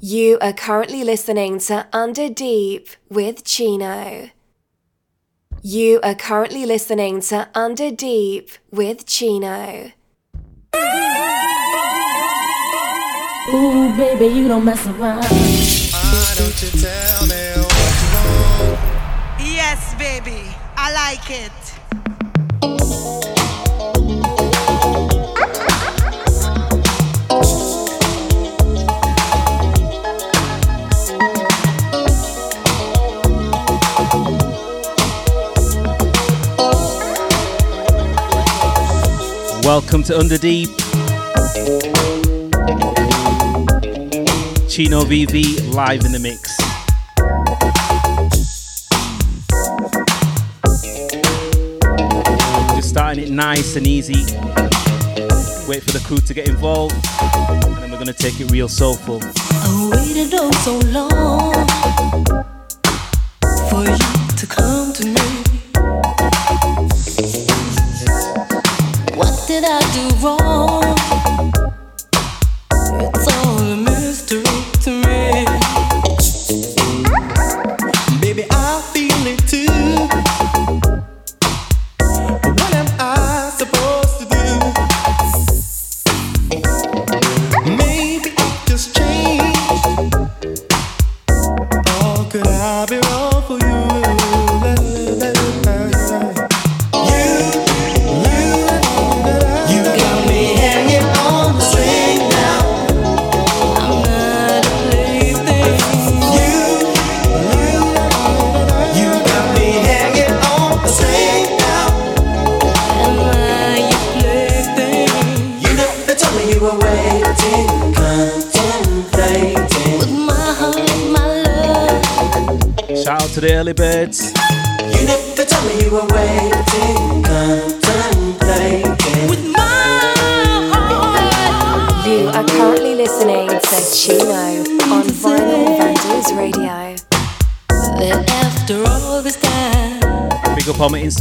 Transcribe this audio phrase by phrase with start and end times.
[0.00, 4.28] You are currently listening to Under Deep with Chino.
[5.62, 9.92] You are currently listening to Under Deep with Chino.
[13.54, 15.24] Ooh, baby, you don't mess around.
[15.24, 18.78] Why don't you tell me what you want?
[19.40, 21.65] Yes, baby, I like it.
[39.66, 40.68] Welcome to Under Deep.
[44.70, 46.56] Chino VV live in the mix.
[52.76, 54.24] Just starting it nice and easy.
[55.66, 59.20] Wait for the crew to get involved, and then we're gonna take it real soulful.
[59.20, 61.66] I waited oh so long
[63.68, 65.55] for you to come to me.
[69.60, 70.85] Did I do wrong?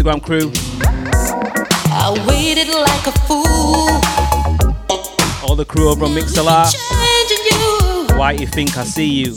[0.06, 0.52] Instagram crew.
[1.92, 3.90] I waited like a fool,
[5.44, 6.46] All the crew over on Mixlr.
[8.18, 9.34] Why you think I see you?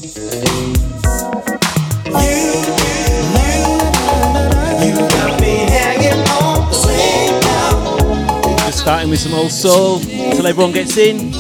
[4.85, 8.57] You got me hanging on the string now.
[8.59, 11.33] Just starting with some old soul till everyone gets in.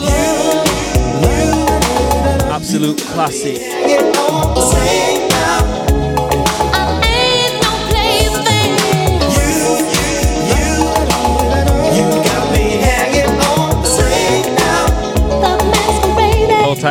[2.50, 3.58] Absolute classic.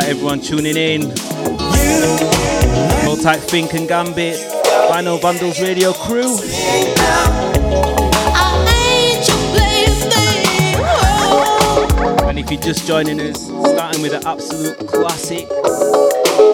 [0.06, 1.02] Everyone tuning in.
[3.04, 4.36] Hold tight, Fink and Gambit.
[4.90, 6.38] Vinyl Vandals Radio crew.
[12.28, 15.46] And if you're just joining us, starting with an absolute classic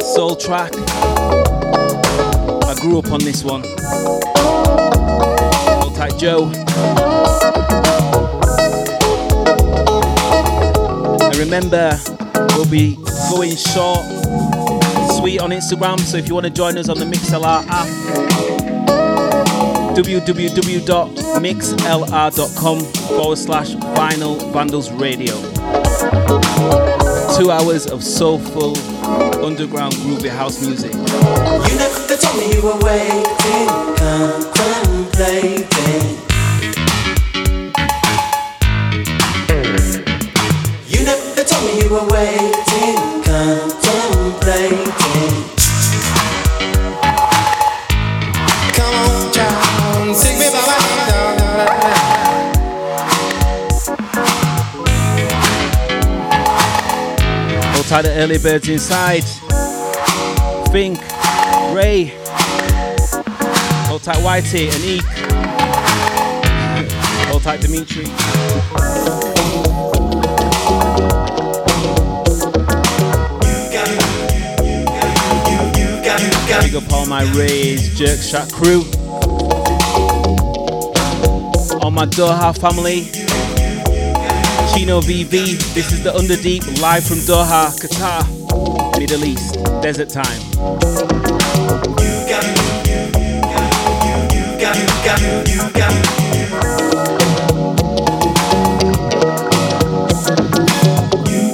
[0.02, 0.72] soul track.
[2.64, 3.62] I grew up on this one.
[5.80, 6.50] Hold tight, Joe.
[11.38, 11.98] Remember,
[12.56, 14.04] we'll be going short,
[15.16, 15.98] sweet on Instagram.
[16.00, 17.86] So if you want to join us on the Mixlr app,
[19.96, 22.80] www.mixlr.com
[23.18, 25.34] forward slash vinyl vandals radio.
[27.38, 28.76] Two hours of soulful
[29.44, 30.92] underground groovy house music.
[30.92, 33.24] You never told me you were waiting.
[57.94, 59.22] Hold the early birds inside.
[60.72, 60.98] Fink,
[61.72, 62.06] Ray.
[63.86, 65.04] Hold Whitey and Eek.
[67.28, 68.06] Hold tight Dimitri.
[76.62, 78.80] Big up all my Rays, Jerk Shot crew.
[81.80, 83.23] All my Doha family.
[84.74, 85.30] Chino VV,
[85.72, 88.26] this is the Underdeep live from Doha, Qatar,
[88.98, 90.40] Middle East, desert time.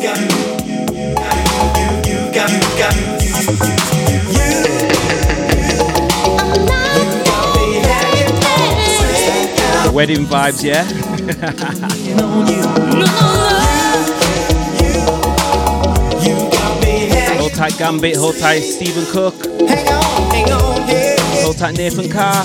[0.01, 0.19] got, you got,
[0.65, 0.87] you,
[1.77, 2.51] you, you, got
[7.61, 8.65] me hanging on
[9.85, 9.91] the.
[9.93, 11.00] Wedding vibes, yeah?
[11.31, 11.37] You
[16.51, 17.39] got me hanging.
[17.39, 19.35] Hold tight Gambit, hold tight Stephen Cook,
[19.69, 21.17] Hang on, hang on, yeah.
[21.45, 22.45] hold tight Nathan Carr.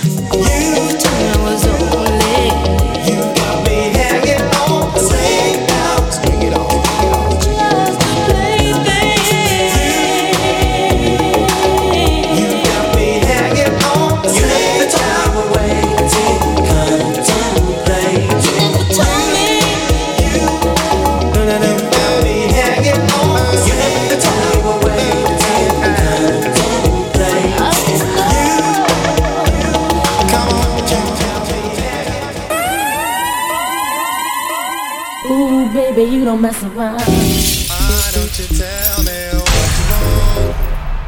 [36.35, 36.99] Don't mess around.
[36.99, 40.55] Why don't you tell me what you want?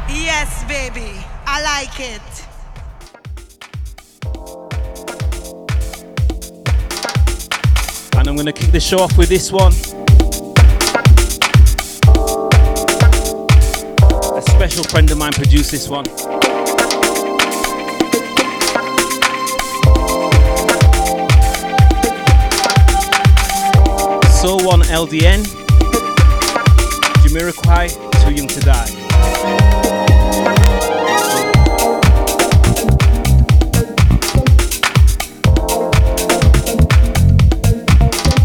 [0.08, 1.12] Yes, baby.
[1.46, 2.22] I like it.
[8.16, 9.72] And I'm gonna kick the show off with this one.
[14.34, 16.06] A special friend of mine produced this one.
[24.48, 25.44] Soul One LDN,
[27.20, 27.90] Jamiroquai,
[28.24, 28.88] Too Young to Die.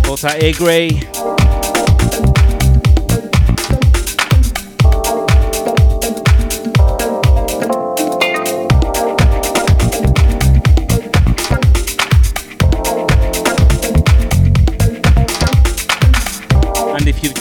[0.06, 1.13] Hold A Gray.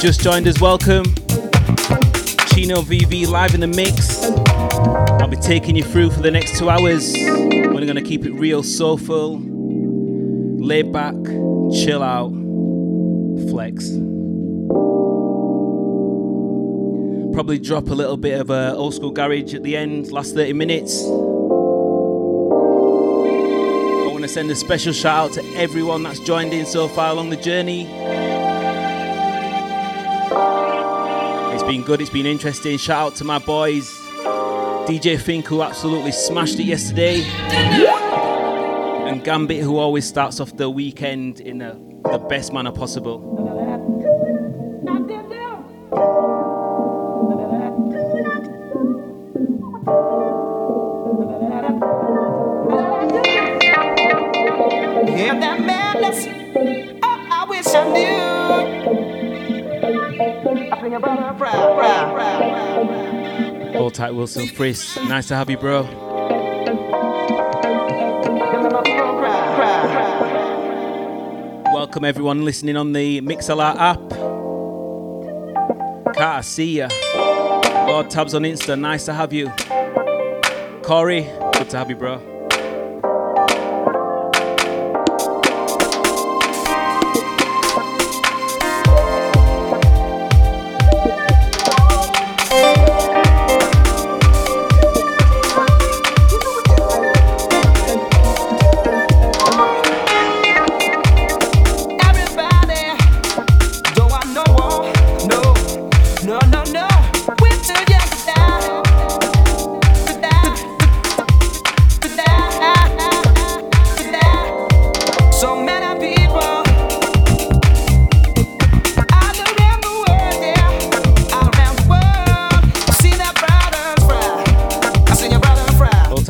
[0.02, 1.04] Just joined us, welcome.
[2.49, 4.25] Chino VV live in the mix.
[5.22, 7.14] I'll be taking you through for the next two hours.
[7.14, 11.14] We're going to keep it real soulful, laid back,
[11.72, 12.32] chill out,
[13.49, 13.90] flex.
[17.32, 20.52] Probably drop a little bit of uh, old school garage at the end, last 30
[20.54, 21.04] minutes.
[21.04, 21.10] I
[24.10, 27.31] want to send a special shout out to everyone that's joined in so far along
[27.31, 28.01] the journey.
[31.72, 32.76] Been good, it's been interesting.
[32.76, 33.88] Shout out to my boys,
[34.86, 37.22] DJ Fink, who absolutely smashed it yesterday,
[39.08, 41.72] and Gambit, who always starts off the weekend in the,
[42.10, 43.62] the best manner possible.
[64.02, 64.96] Tight, Wilson Friss.
[65.08, 65.82] Nice to have you, bro.
[71.72, 74.00] Welcome everyone listening on the Mixlr app.
[76.16, 76.88] Carter, see ya.
[77.87, 79.52] Lord Tabs on Insta, nice to have you.
[80.82, 81.22] Corey,
[81.52, 82.31] good to have you, bro.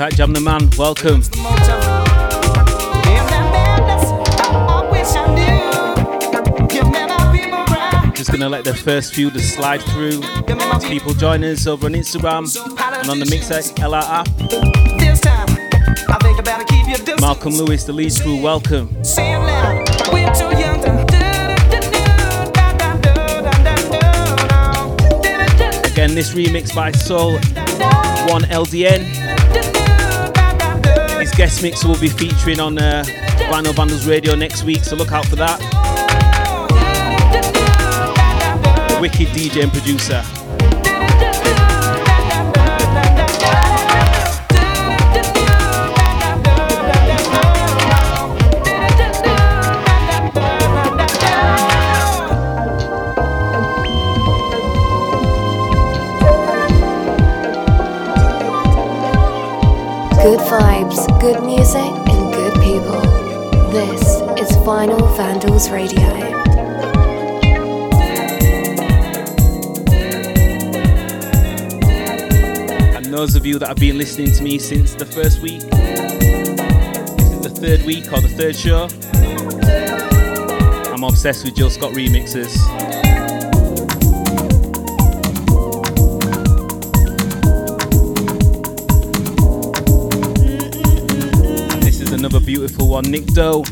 [0.03, 0.69] Tight, Jam the Man.
[0.77, 1.21] Welcome.
[8.17, 10.21] Just gonna let the first few just slide through.
[10.89, 12.51] People join us over on Instagram
[13.01, 14.29] and on the Mixer LR app.
[17.21, 18.89] Malcolm Lewis, the lead crew, welcome.
[25.93, 27.35] Again, this remix by Soul
[28.29, 29.03] One LDN.
[29.03, 29.22] His
[31.43, 33.03] guest mix will be featuring on uh,
[33.51, 35.59] Vinyl Vandals Radio next week, so look out for that.
[39.01, 40.42] Wicked DJ and producer.
[61.73, 63.01] Music, and good people.
[63.71, 64.03] This
[64.39, 66.03] is Vinyl Vandals Radio.
[72.95, 75.61] And those of you that have been listening to me since the first week,
[77.17, 78.89] this is the third week or the third show.
[80.93, 82.82] I'm obsessed with Jill Scott remixes.
[92.63, 93.65] Beautiful one, Nick Doe.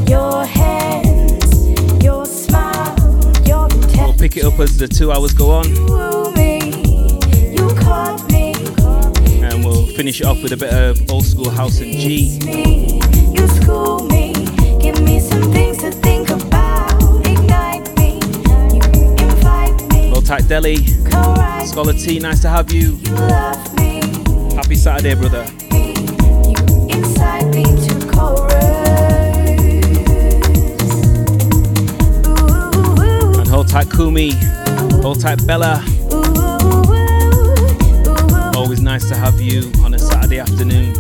[0.08, 2.96] your hands, your smile,
[3.48, 6.60] your We'll pick it up as the two hours go on, woo me.
[7.58, 8.54] You caught me,
[9.42, 12.38] and we'll finish it off with a bit of old school house and G.
[12.46, 13.02] me.
[13.34, 14.32] You school me,
[14.80, 16.94] give me some things to think about.
[17.26, 18.20] Ignite me,
[18.76, 20.12] you invite me.
[20.12, 20.86] Hold tight, Delhi.
[21.66, 22.92] Scholar T, nice to have you.
[22.92, 23.16] You
[24.76, 25.46] Happy Saturday, brother.
[33.38, 34.32] And hold tight, Kumi.
[35.02, 35.82] Hold tight, Bella.
[38.56, 40.95] Always nice to have you on a Saturday afternoon.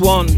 [0.00, 0.29] One,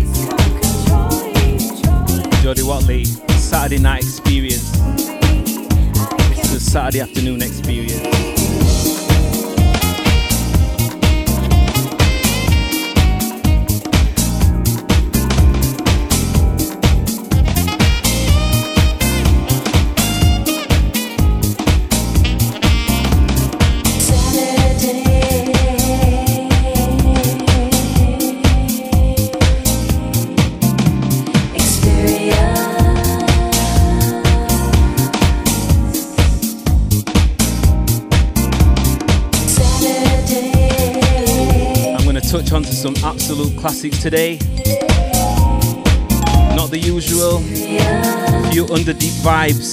[43.62, 44.38] classic today.
[46.56, 47.38] Not the usual.
[48.50, 49.72] Few under deep vibes.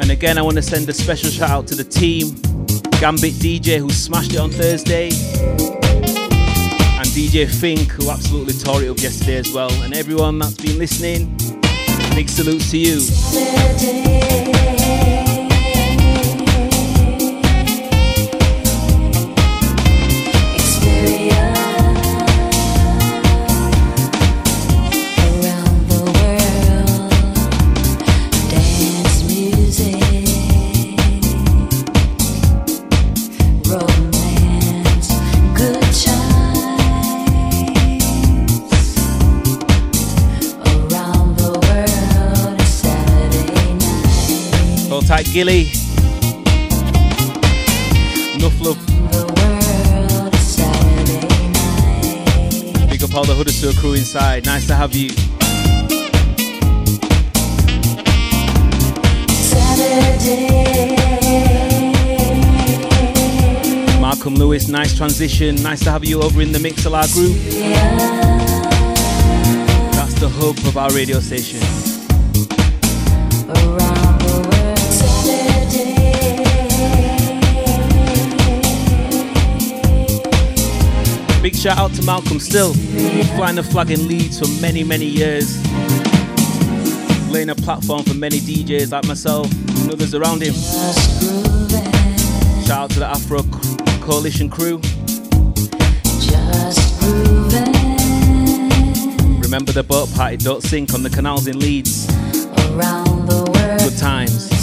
[0.00, 2.34] And again, I want to send a special shout out to the team
[2.98, 5.10] Gambit DJ, who smashed it on Thursday.
[6.98, 9.70] And DJ Fink, who absolutely tore it up yesterday as well.
[9.84, 11.36] And everyone that's been listening,
[12.16, 12.98] big salutes to you.
[45.32, 45.70] Gilly.
[48.34, 48.78] Enough love.
[52.88, 54.46] Big up all the Huddersfield crew inside.
[54.46, 55.10] Nice to have you.
[59.30, 60.96] Saturday.
[64.00, 65.56] Malcolm Lewis, nice transition.
[65.56, 67.36] Nice to have you over in the Mixlr group.
[69.92, 71.60] That's the hub of our radio station.
[81.58, 82.72] Shout out to Malcolm still,
[83.34, 85.58] flying the flag in Leeds for many, many years.
[87.30, 89.50] Laying a platform for many DJs like myself
[89.80, 90.54] and others around him.
[92.64, 94.80] Shout out to the Afro Co- Coalition crew.
[99.42, 102.06] Remember the boat party, don't sink on the canals in Leeds.
[102.70, 104.57] Around the world, Good times.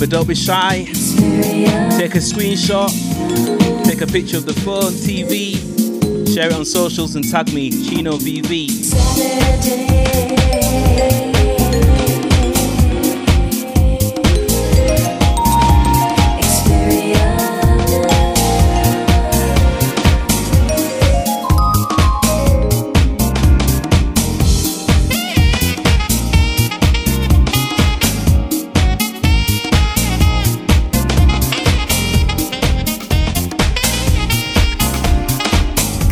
[0.00, 0.84] Remember, don't be shy.
[1.98, 2.88] Take a screenshot,
[3.84, 5.56] take a picture of the phone, TV,
[6.32, 8.68] share it on socials and tag me, Chino VV.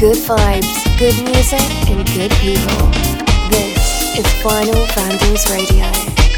[0.07, 2.91] Good vibes, good music, and good people.
[3.51, 6.36] This is Vinyl Vandals Radio.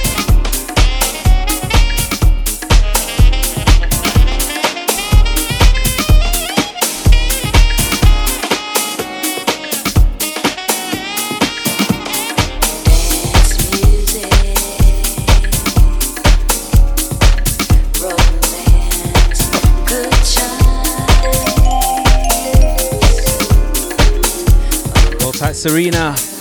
[25.69, 26.38] Serena.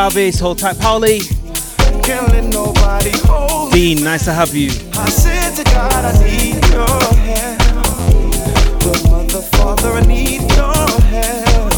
[0.00, 0.40] Jarvis.
[0.40, 1.20] Hold tight, Paulie.
[2.02, 3.70] can't nobody hold.
[3.70, 4.70] Dean, nice to have you.
[4.94, 11.72] I said to God, I need your help, but mother, father, I need your help.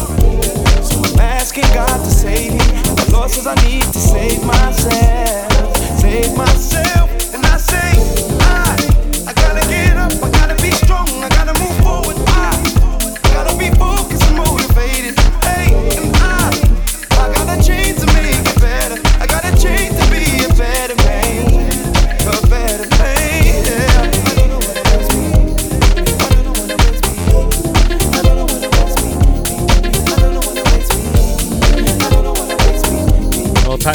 [0.85, 2.59] So I'm asking God to save me.
[2.59, 6.92] The Lord says I need to save myself, save myself.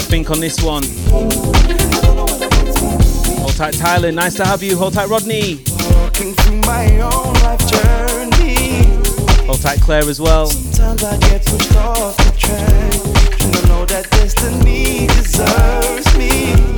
[0.09, 0.85] think on this one.
[3.41, 4.11] Hold tight, Tyler.
[4.11, 4.75] Nice to have you.
[4.75, 5.57] Hold tight, Rodney.
[9.47, 10.47] Hold tight, Claire, as well.
[10.47, 12.95] Sometimes I get pushed off the track.
[13.43, 16.78] And I know that destiny deserves me.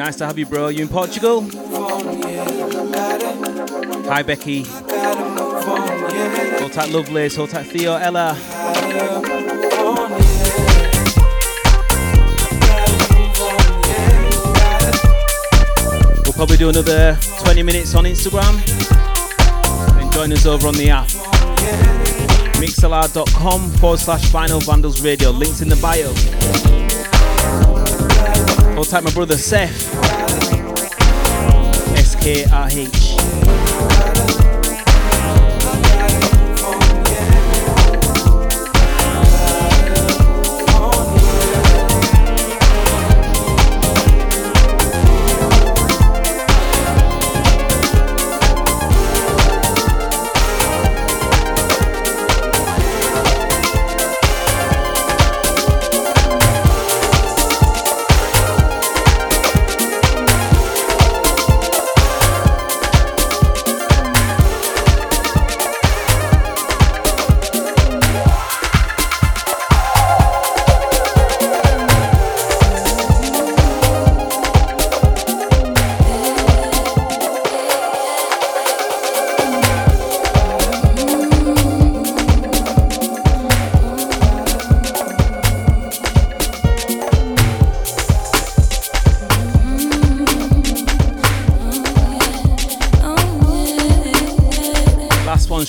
[0.00, 0.68] Nice to have you, bro.
[0.68, 1.46] You in Portugal?
[4.08, 4.62] Hi, Becky.
[6.58, 7.36] Hold tight, Lovelace.
[7.36, 8.34] Hold tight, Theo, Ella.
[16.24, 18.56] We'll probably do another 20 minutes on Instagram
[20.00, 21.08] and join us over on the app.
[22.56, 25.28] Mixlr.com forward slash Vinyl vandals radio.
[25.28, 26.10] Links in the bio.
[28.80, 29.94] Hold type my brother Seth.
[31.98, 34.19] S K R H.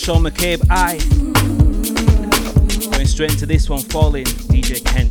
[0.02, 0.98] Sean McCabe, I.
[2.90, 5.11] Going straight into this one, Falling, DJ Kent.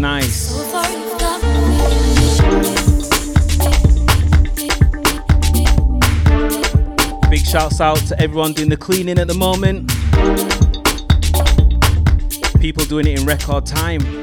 [0.00, 0.52] Nice
[7.32, 9.88] big shouts out to everyone doing the cleaning at the moment.
[12.60, 14.21] People doing it in record time.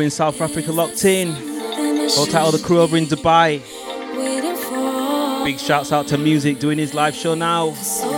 [0.00, 1.34] In South Africa locked in.
[2.08, 3.62] Shout out all the crew over in Dubai.
[5.44, 7.72] Big shouts out to Music doing his live show now.
[7.74, 8.08] So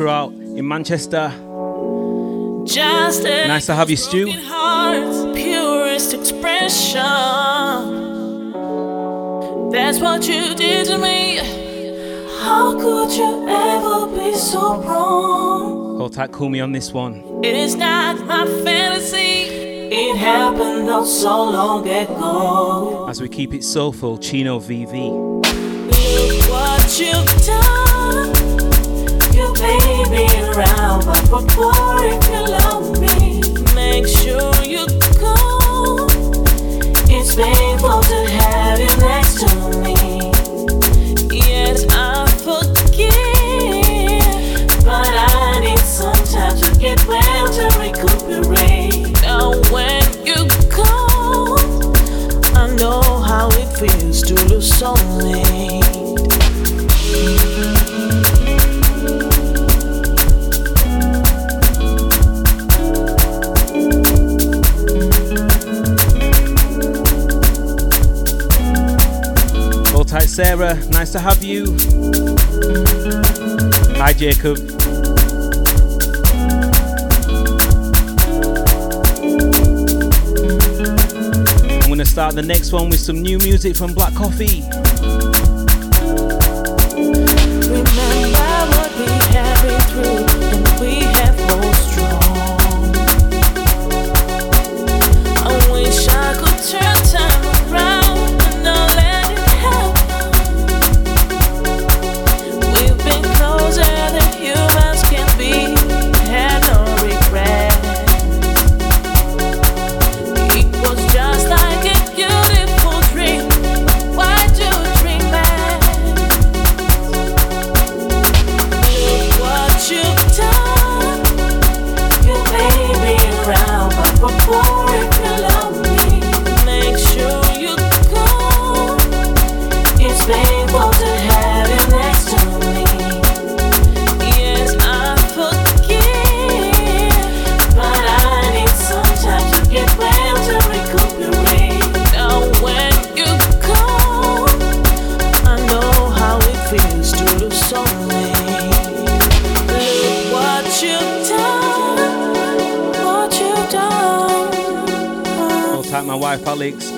[0.00, 1.28] crew out in Manchester.
[2.64, 4.32] Just Nice to have you, Stu.
[4.46, 7.02] heart's purest expression.
[9.70, 11.36] That's what you did to me.
[12.42, 16.10] How could you ever be so wrong?
[16.10, 17.22] Tight, call me on this one.
[17.44, 19.48] It is not my fantasy.
[19.92, 23.06] It happened not so long ago.
[23.06, 25.30] As we keep it soulful, Chino VV.
[30.10, 33.40] Me around, but before if you love me,
[33.74, 34.86] make sure you
[35.18, 36.06] go.
[37.08, 39.94] It's painful to have you next to me.
[41.48, 43.10] Yes, I forgive,
[44.84, 49.12] but I need some time to get well to recuperate.
[49.22, 51.56] Now when you go,
[52.54, 55.79] I know how it feels to lose soulmate.
[70.10, 70.74] Tight, Sarah.
[70.88, 71.66] Nice to have you.
[73.96, 74.58] Hi, Jacob.
[81.80, 84.64] I'm gonna start the next one with some new music from Black Coffee.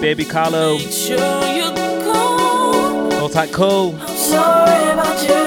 [0.02, 0.78] Baby Carlo.
[0.78, 1.14] Make sure
[1.54, 3.08] you go.
[3.08, 3.94] Go tight, cool.
[4.00, 5.41] I'm sorry about you.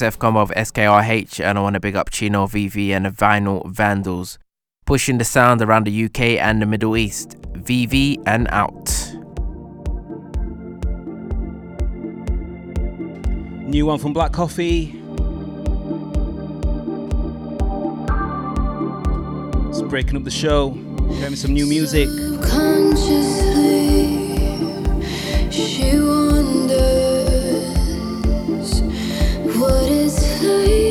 [0.00, 3.66] XSF come of SKRH, and I want to big up Chino VV and the Vinyl
[3.70, 4.38] Vandals,
[4.86, 7.36] pushing the sound around the UK and the Middle East.
[7.52, 8.88] VV and out.
[13.68, 14.98] New one from Black Coffee.
[19.68, 22.08] It's breaking up the show, showing me some new music.
[25.52, 27.09] She wonders
[30.40, 30.89] thấy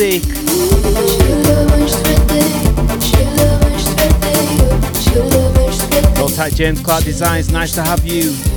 [0.00, 0.22] sake.
[6.40, 7.52] Tight, James Clark Designs.
[7.52, 8.49] Nice to have you.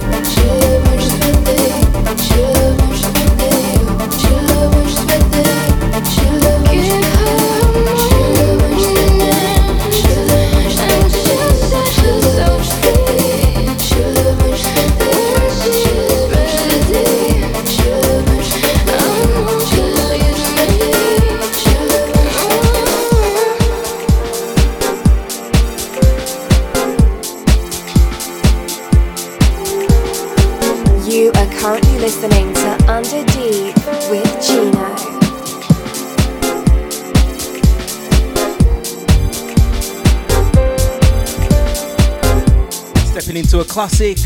[43.53, 44.17] Into a classic.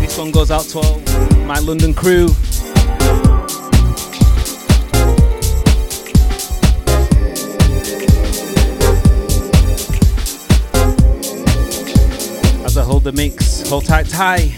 [0.00, 1.00] This one goes out to all
[1.44, 2.28] my London crew.
[12.64, 14.56] As I hold the mix, hold tight, tie.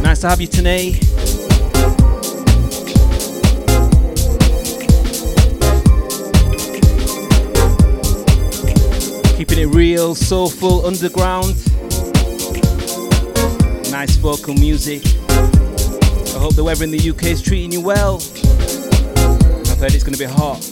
[0.00, 1.00] Nice to have you today.
[9.72, 11.56] Real, soulful, underground.
[13.90, 15.02] Nice vocal music.
[15.28, 18.16] I hope the weather in the UK is treating you well.
[19.70, 20.62] I've heard it's going to be hot.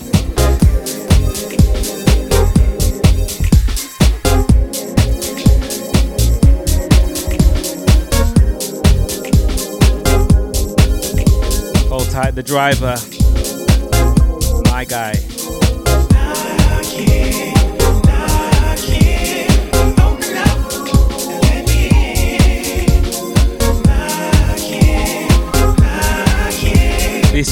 [11.88, 12.96] Hold tight, the driver.
[14.70, 15.29] My guy.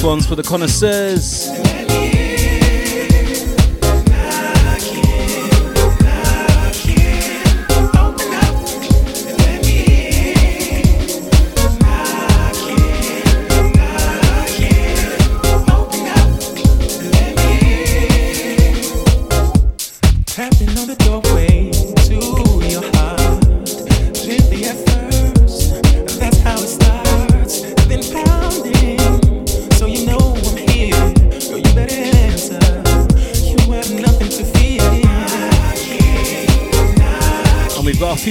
[0.02, 1.57] One's for the connoisseurs.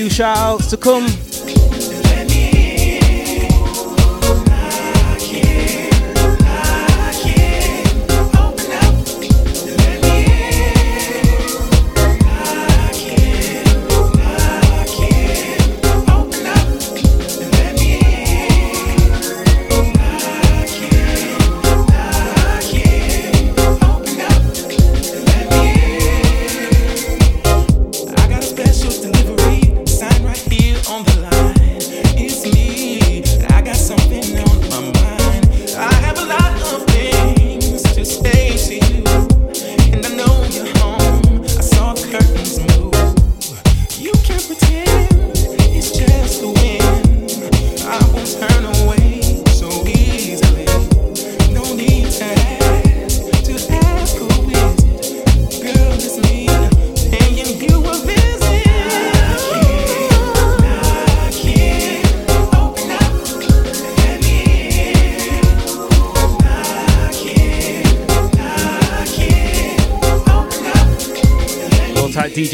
[0.09, 1.26] Few shout outs to come.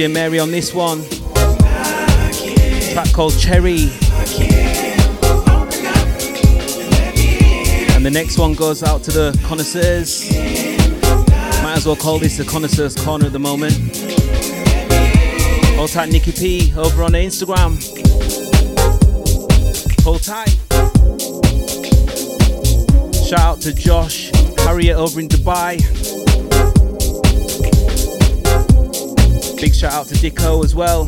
[0.03, 1.01] DJ Mary on this one.
[2.91, 3.83] Track called Cherry.
[7.95, 10.29] And the next one goes out to the connoisseurs.
[11.63, 13.73] Might as well call this the connoisseurs corner at the moment.
[15.77, 17.79] Hold tight, Nikki P over on Instagram.
[20.03, 20.49] Hold tight.
[23.25, 25.92] Shout out to Josh, Harriet over in Dubai.
[29.63, 31.07] Big shout out to Dicko as well.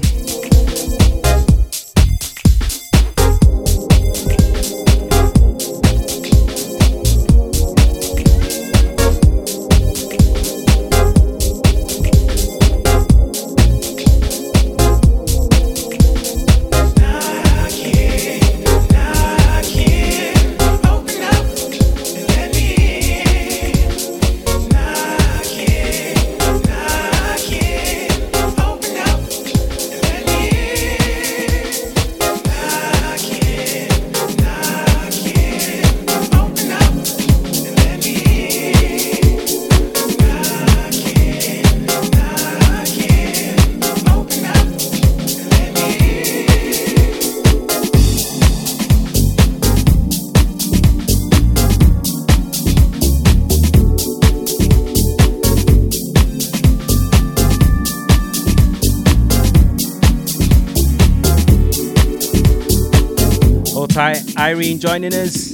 [64.46, 65.54] Irene joining us.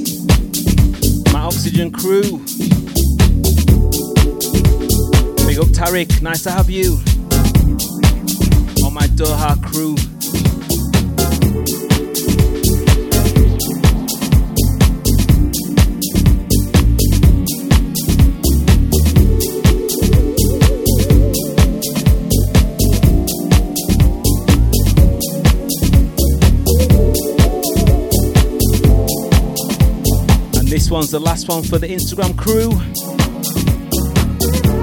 [1.32, 2.40] My oxygen crew.
[5.48, 7.00] Big up Tarek, nice to have you.
[8.86, 9.96] On my Doha crew.
[31.02, 32.70] one's the last one for the Instagram crew.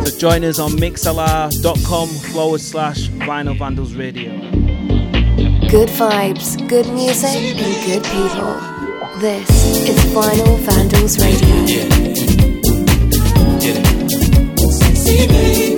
[0.05, 4.33] So join us on mixlr.com forward slash vinyl vandals radio.
[5.69, 8.59] Good vibes, good music, and good people.
[9.21, 9.49] This
[9.89, 11.55] is Vinyl Vandals Radio.
[13.61, 13.85] Yeah.
[15.73, 15.78] Yeah.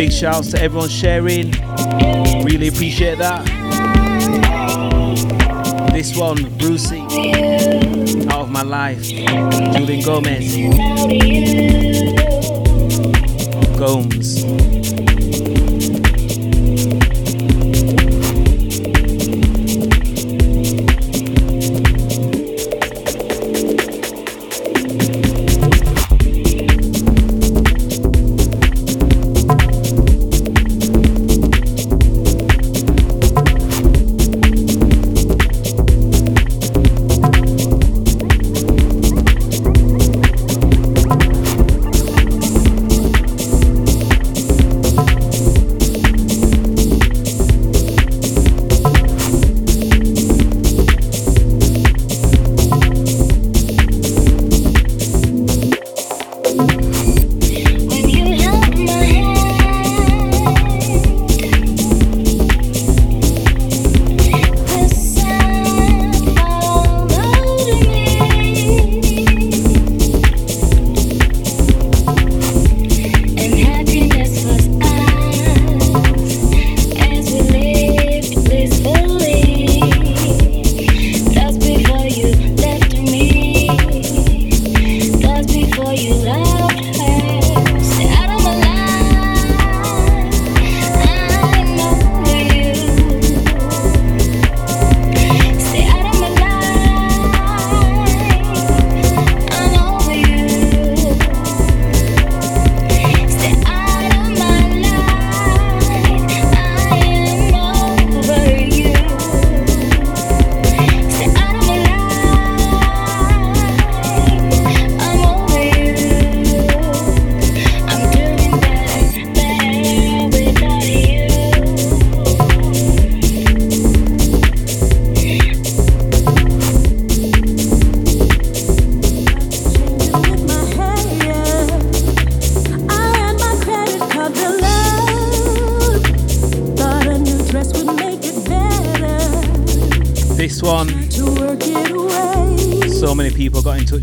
[0.00, 1.50] Big shouts to everyone sharing.
[2.42, 3.44] Really appreciate that.
[5.92, 7.02] This one, Brucey,
[8.30, 9.02] out of my life.
[9.02, 10.56] Julian Gomez.
[13.78, 14.79] Gomes.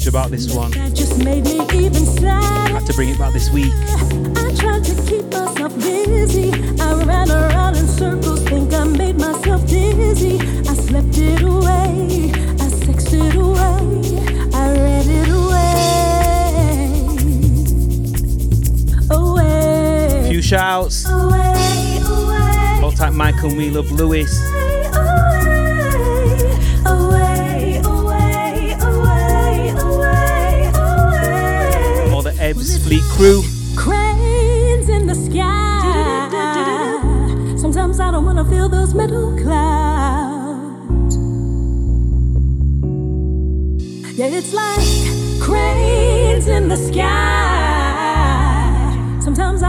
[0.08, 0.67] About this one.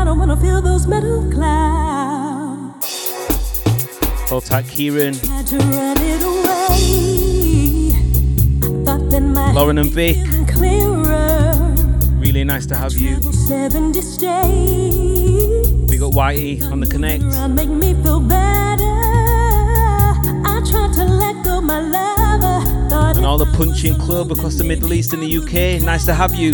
[0.08, 3.10] Don't wanna feel those metal clouds.
[4.30, 5.12] Hold tight, Kieran.
[5.12, 7.92] Had to run it away.
[8.86, 10.16] Thought that my Lauren and Vic.
[12.24, 13.20] Really nice to have you.
[13.20, 14.00] 70.
[15.90, 17.22] We got Whitey on the Connect.
[17.50, 18.96] make me feel better.
[20.52, 22.64] I tried to let go my lover.
[23.18, 25.82] And all the punching club across the Middle East and the UK.
[25.82, 26.52] Nice to have you.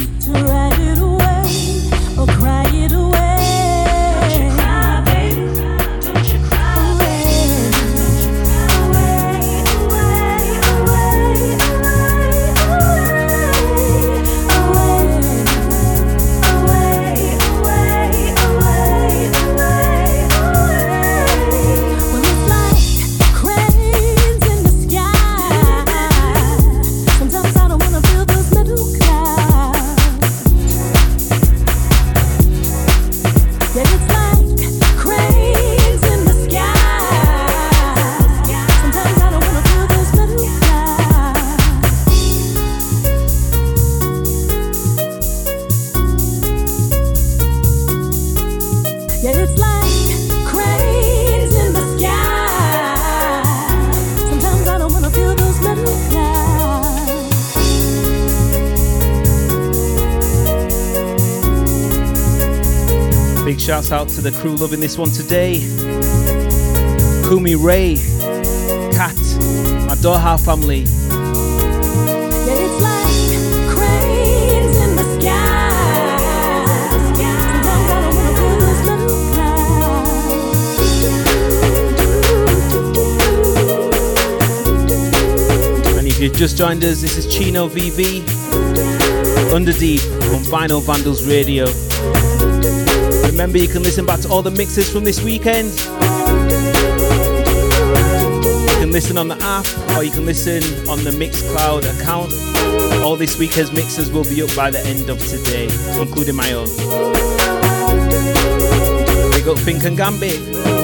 [63.85, 65.59] Shouts out to the crew loving this one today.
[67.29, 67.97] Kumi Ray,
[68.93, 69.17] Kat,
[69.87, 70.85] my Doha family.
[70.85, 70.87] Yeah,
[72.47, 73.05] it's like
[73.75, 76.17] cranes in the sky.
[76.91, 79.13] Sometimes I don't wanna feel those metal
[85.99, 88.23] And if you've just joined us, this is Chino VV,
[89.53, 90.01] Underdeep
[90.33, 91.94] on Vinyl Vandals Radio.
[93.35, 95.73] Remember, you can listen back to all the mixes from this weekend.
[98.71, 99.67] You can listen on the app
[99.97, 102.33] or you can listen on the Mixcloud account.
[103.03, 105.65] All this weekend's mixes will be up by the end of today,
[106.01, 106.69] including my own.
[109.33, 110.84] Big up Fink and Gambit.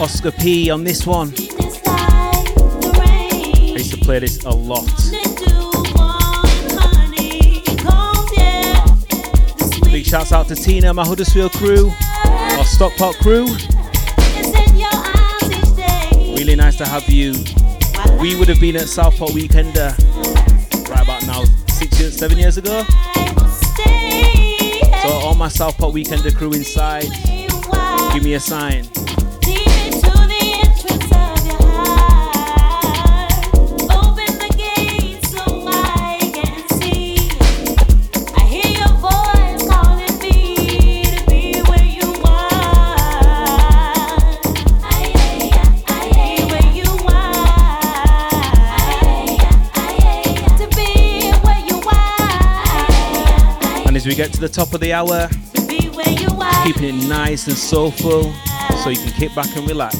[0.00, 1.32] Oscar P on this one.
[1.86, 4.86] I used to play this a lot.
[9.90, 11.92] Big shouts out to Tina, my Huddersfield crew,
[12.24, 13.46] our Stockport crew.
[16.34, 17.34] Really nice to have you.
[18.20, 19.96] We would have been at Southport Weekender
[20.90, 22.82] right about now, six years, seven years ago.
[25.02, 27.06] So all my Southport Weekender crew inside,
[28.12, 28.84] give me a sign.
[54.14, 55.28] get to the top of the hour.
[56.64, 58.32] Keeping it nice and soulful
[58.82, 59.96] so you can kick back and relax.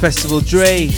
[0.00, 0.88] Festival Dre.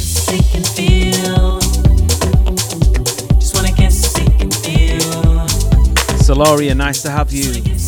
[6.22, 7.81] Solaria, nice to have you.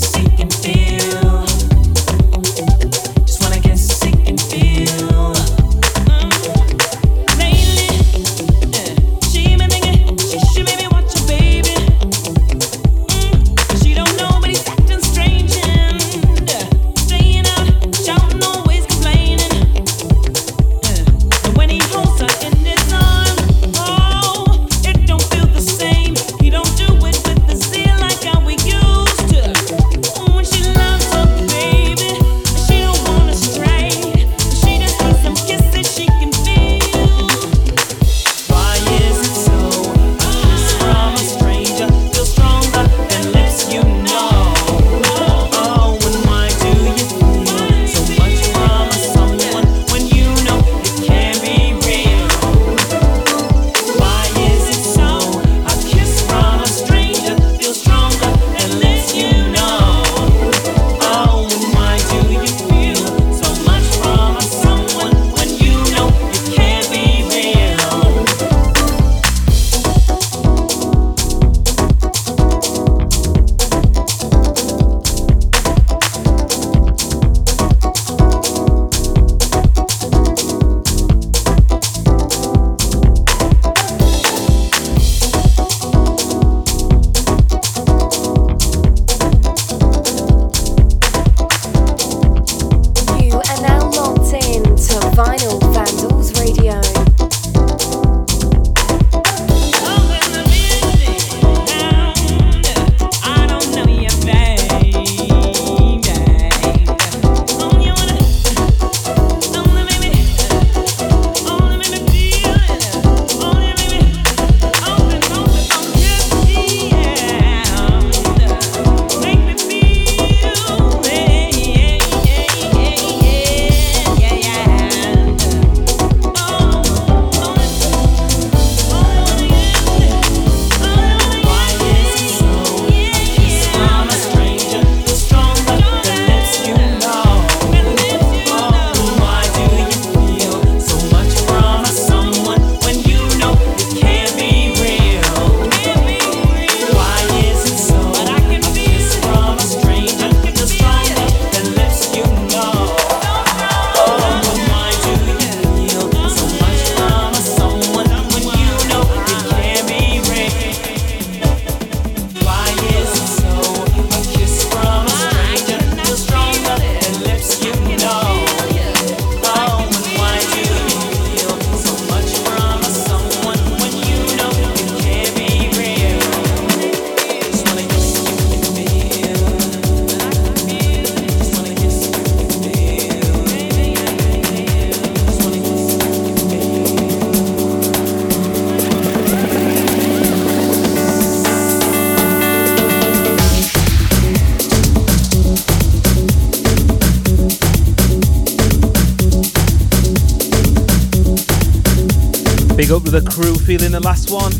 [203.15, 204.51] The crew feeling the last one.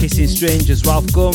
[0.00, 1.34] Kissing Strangers, Ralf Gum.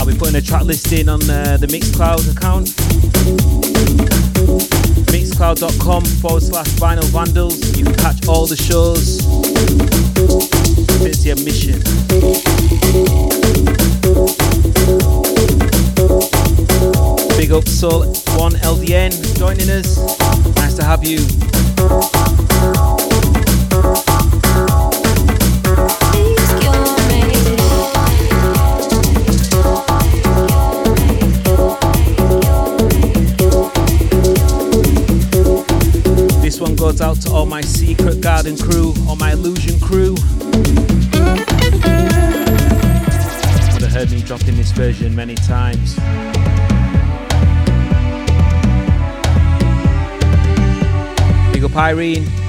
[0.00, 2.68] I'll be putting a track listing on uh, the Mixcloud account.
[5.12, 7.76] Mixcloud.com forward slash vinyl vandals.
[7.76, 9.18] You can catch all the shows.
[11.04, 11.84] It's the mission.
[17.36, 18.06] Big up Soul
[18.38, 20.37] One LDN joining us.
[20.78, 21.18] To have you.
[36.40, 40.12] This one goes out to all my Secret Garden crew, all my Illusion crew.
[43.72, 45.98] Would have heard me dropping this version many times.
[51.78, 52.47] Big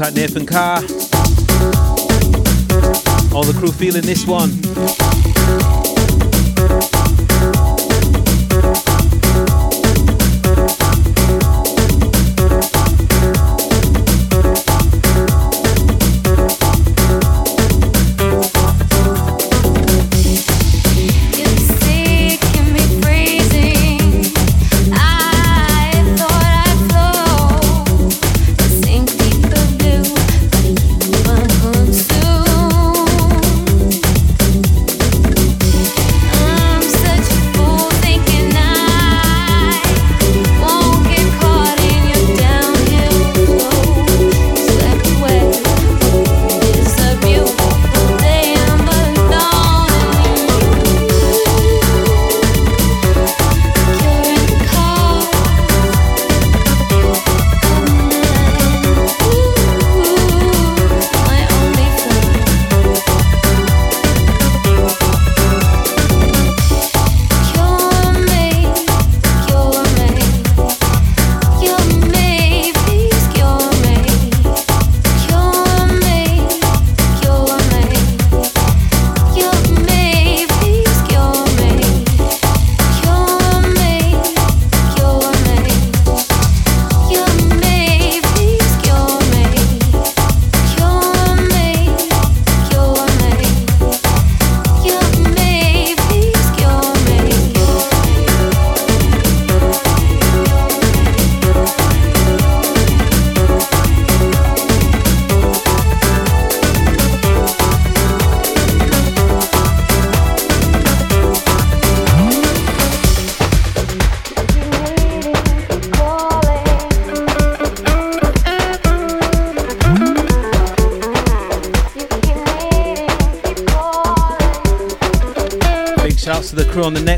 [0.00, 0.78] Tight, Nathan Carr.
[3.34, 4.48] All the crew feeling this one.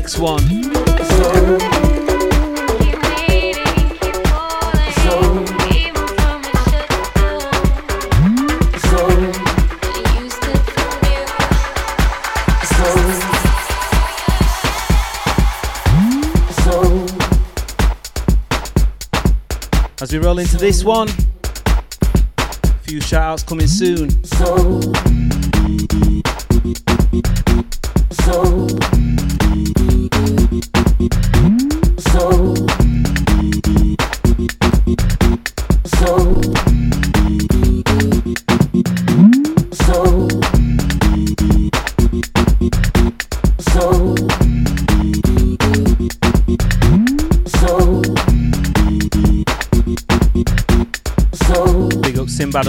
[0.03, 0.43] Next one.
[20.01, 21.07] As we roll into this one,
[22.37, 24.09] a few shout outs coming soon.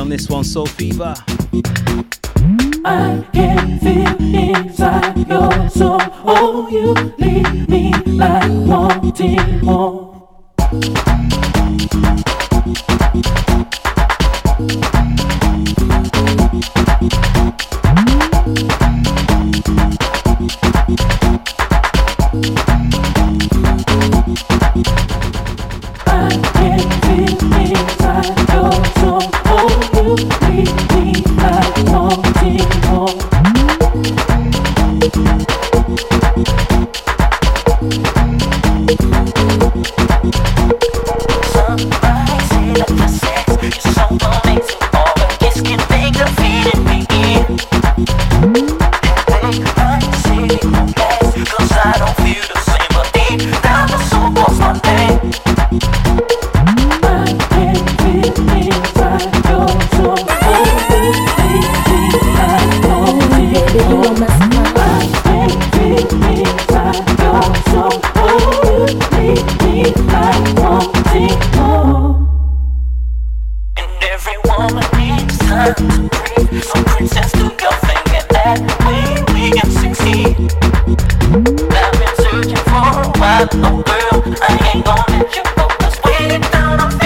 [0.04, 1.33] On this one, Soul Fever.
[84.12, 85.66] I ain't gonna let you go.
[85.78, 87.03] Cause waiting down, I'm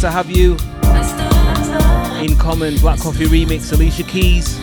[0.00, 0.52] To have you?
[2.24, 4.57] In common, Black Coffee Remix, Alicia Keys.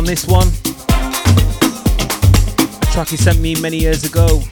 [0.00, 0.48] on this one.
[2.80, 4.42] A track he sent me many years ago.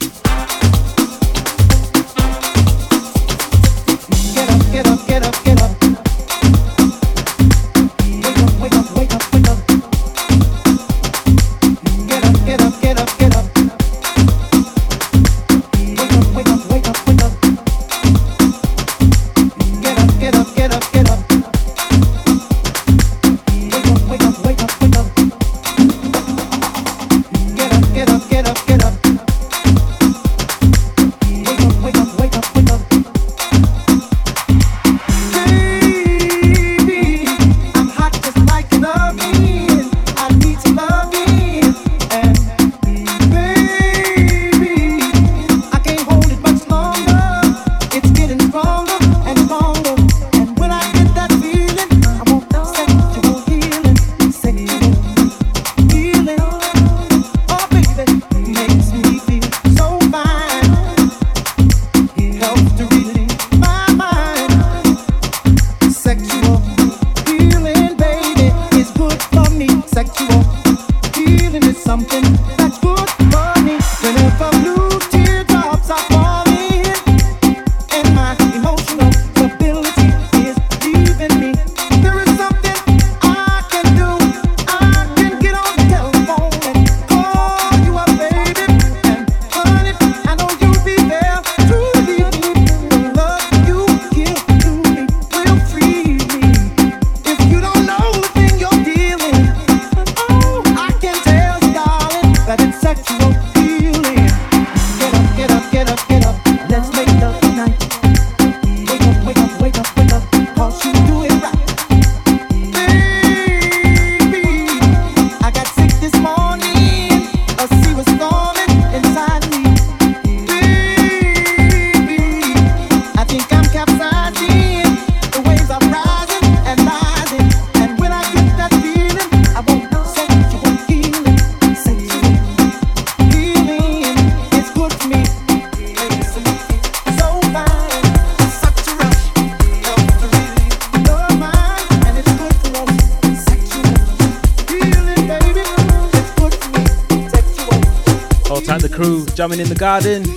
[149.79, 150.28] garden.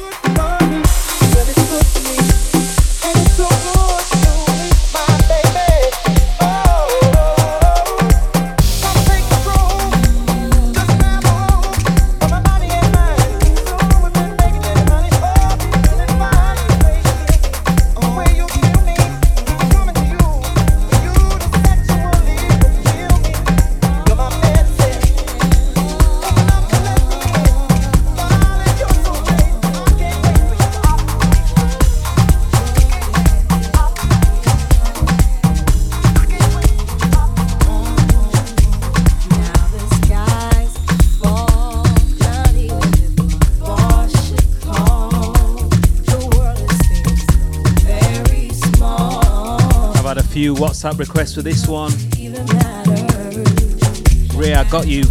[50.85, 51.93] Up request for this one.
[54.35, 55.05] Ria, I got you.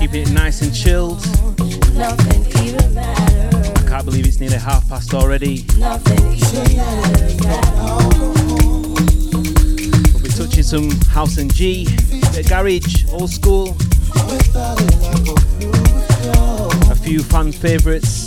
[0.00, 1.20] Keeping it nice and chilled.
[1.96, 2.16] I
[3.86, 5.64] can't believe it's nearly half past already.
[10.12, 11.86] We'll be touching some house and G,
[12.48, 13.76] garage, old school
[17.04, 18.23] few fan favourites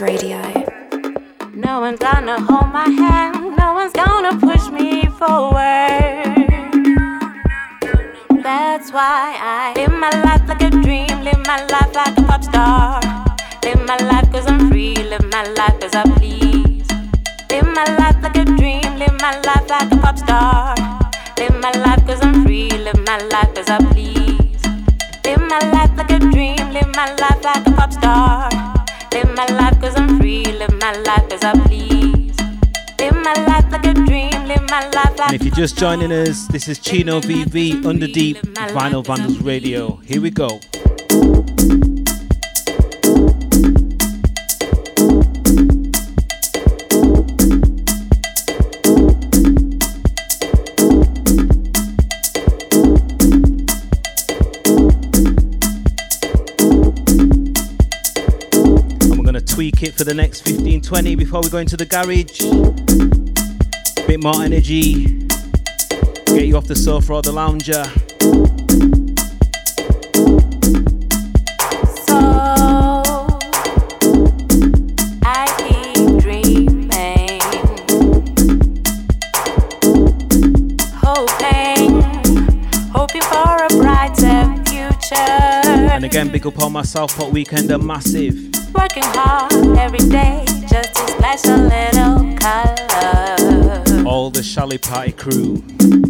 [0.00, 0.55] Radio.
[35.66, 39.96] just joining us, this is Chino VV Under Deep Vinyl Vandals Radio.
[39.96, 40.60] Here we go.
[59.48, 62.40] tweak it for the next 15 20 before we go into the garage.
[64.06, 65.26] Bit more energy
[66.66, 67.84] the sofa or the lounger.
[85.96, 88.34] And again, big up on my Southport weekend, a massive.
[88.74, 92.75] Working hard every day just to splash a little color
[94.26, 95.62] all the Shally Party crew.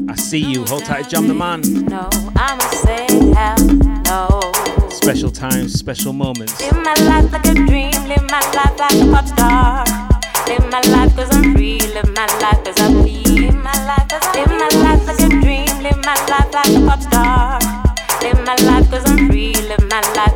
[0.08, 0.64] I see you.
[0.64, 1.60] Hold tight, jam the man.
[1.84, 3.06] No, I'ma say
[4.08, 4.40] no.
[4.88, 6.58] Special times, special moments.
[6.62, 9.84] Live my life like a dream, live my life like a pop star.
[10.48, 13.26] Live my life cause I'm free, live my life cause I believe.
[13.26, 17.02] Live my life live my life like a dream, live my life like a pop
[17.02, 17.60] star.
[18.22, 20.35] Live my life cause I'm free, live my life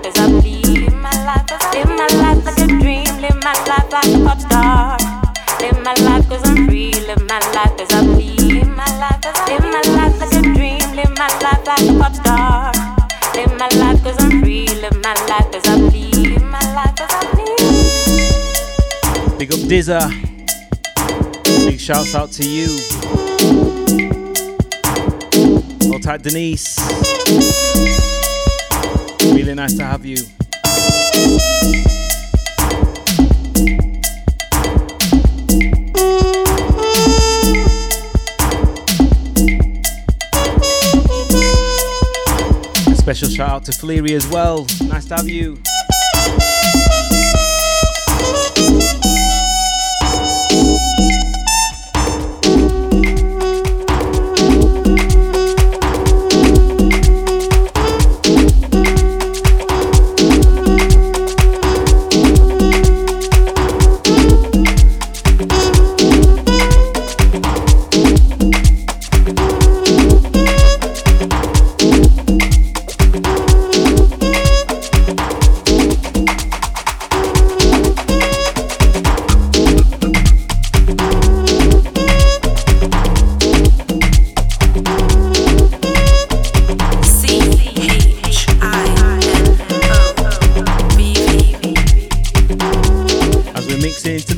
[19.71, 20.11] Dizza.
[21.45, 22.77] Big shouts out to you.
[25.89, 26.77] Well, tight Denise.
[29.33, 30.17] Really nice to have you.
[42.89, 44.67] A special shout out to Fleary as well.
[44.89, 45.63] Nice to have you.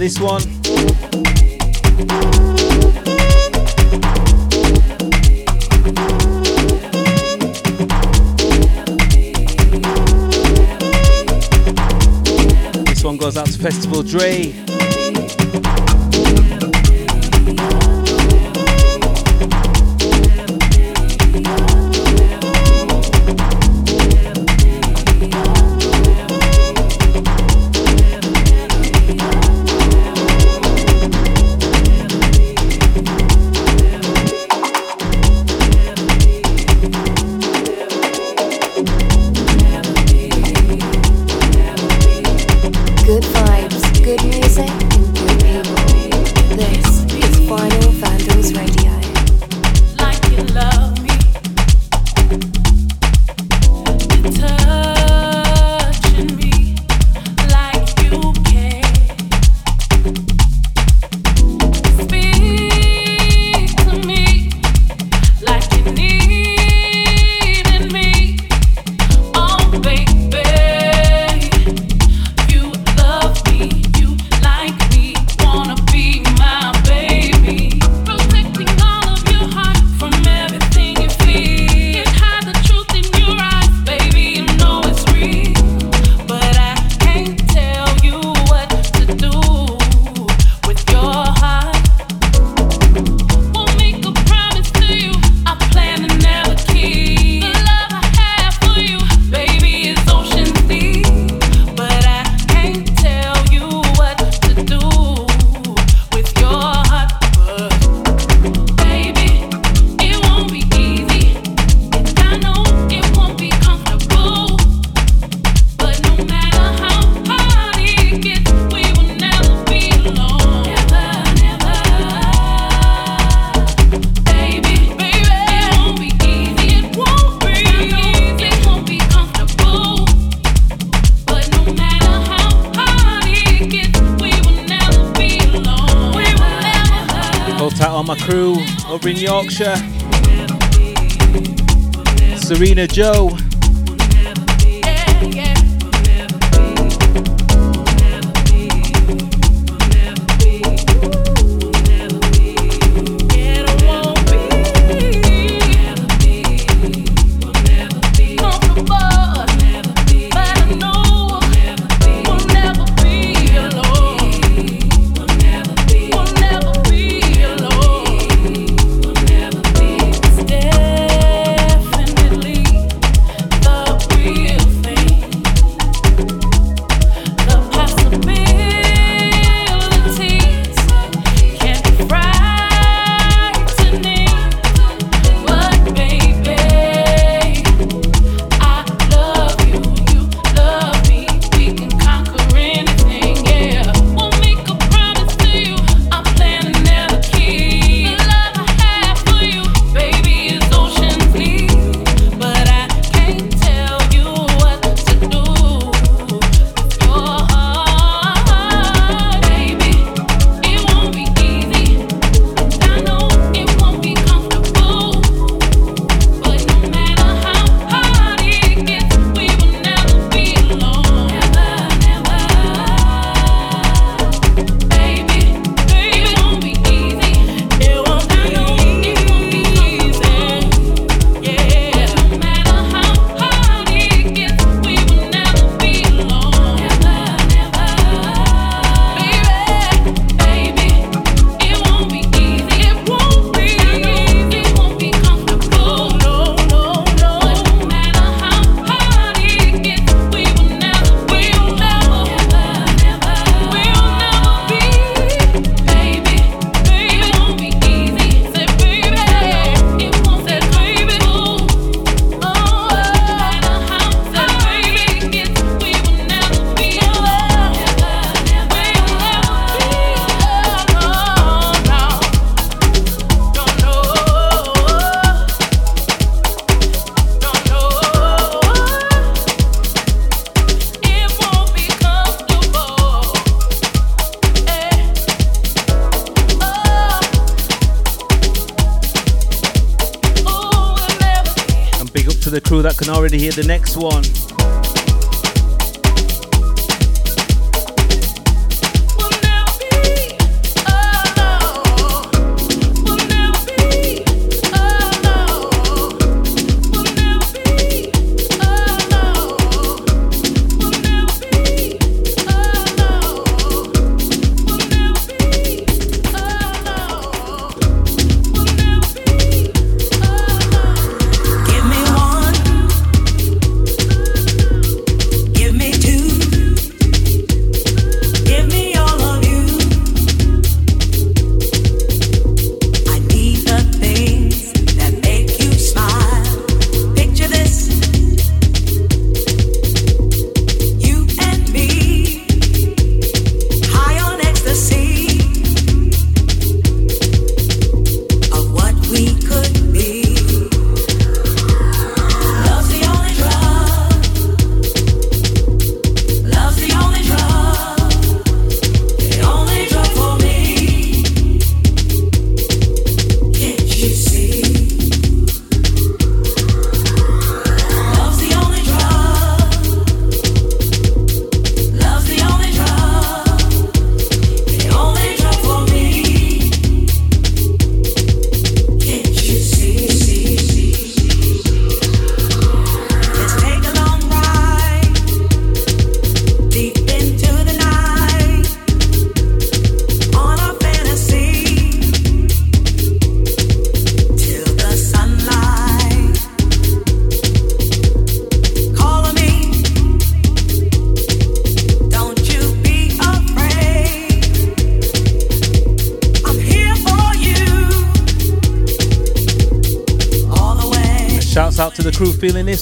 [0.03, 0.43] this one.
[12.85, 14.82] This one goes out to Festival Dre.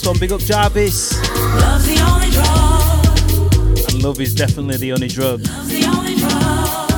[0.01, 0.19] this one.
[0.19, 1.17] Big up Jarvis.
[1.61, 3.93] Love's the only drug.
[3.93, 6.90] And love is definitely the only drug.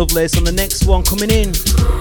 [0.00, 1.99] Lovelace on the next one coming in.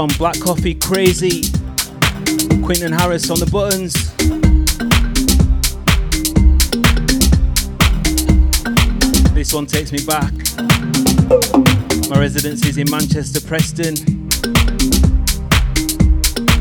[0.00, 1.42] one Black Coffee Crazy.
[2.64, 3.92] Quentin Harris on the buttons.
[9.34, 10.32] This one takes me back.
[12.08, 13.94] My residence is in Manchester, Preston.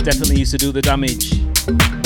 [0.03, 1.98] Definitely used to do the damage.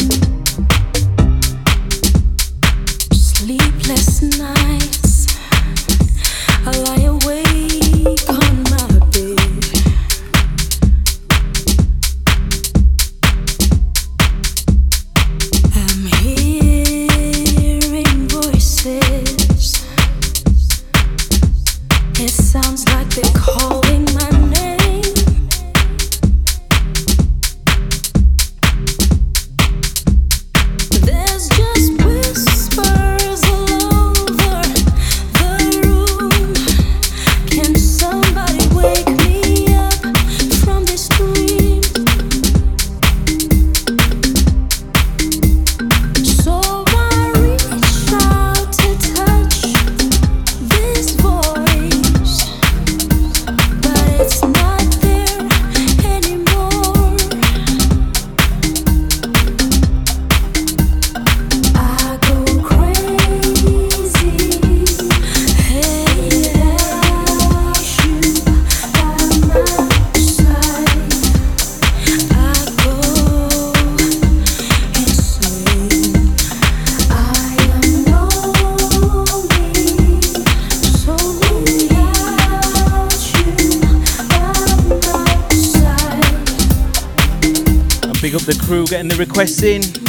[89.25, 90.02] Requests in.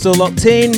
[0.00, 0.72] Still locked in.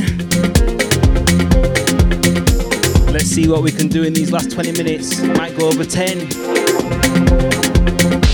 [3.13, 5.23] Let's see what we can do in these last 20 minutes.
[5.23, 8.32] Might go over 10.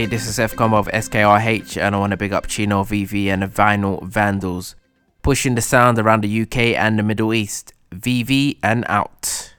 [0.00, 3.42] Hey, this is FCOM of SKRH, and I want to big up Chino VV and
[3.42, 4.74] the Vinyl Vandals,
[5.20, 7.74] pushing the sound around the UK and the Middle East.
[7.90, 9.52] VV and out.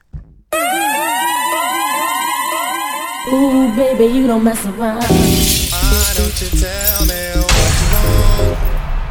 [3.32, 5.04] Ooh, baby, you don't mess around.
[5.04, 8.58] Why don't you tell me what you want?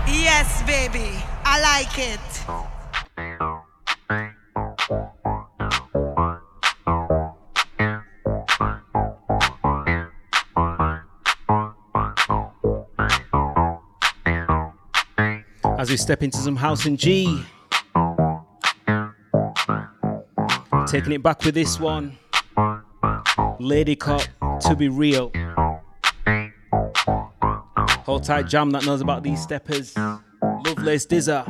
[0.10, 1.16] Yes, baby.
[1.45, 2.31] I like it.
[15.92, 17.44] We step into some house and G.
[20.88, 22.18] Taking it back with this one.
[23.60, 24.22] Lady Cop,
[24.62, 25.34] to be real.
[28.06, 29.94] Hold tight jam that knows about these steppers.
[30.66, 31.44] Lovelace Dizzer.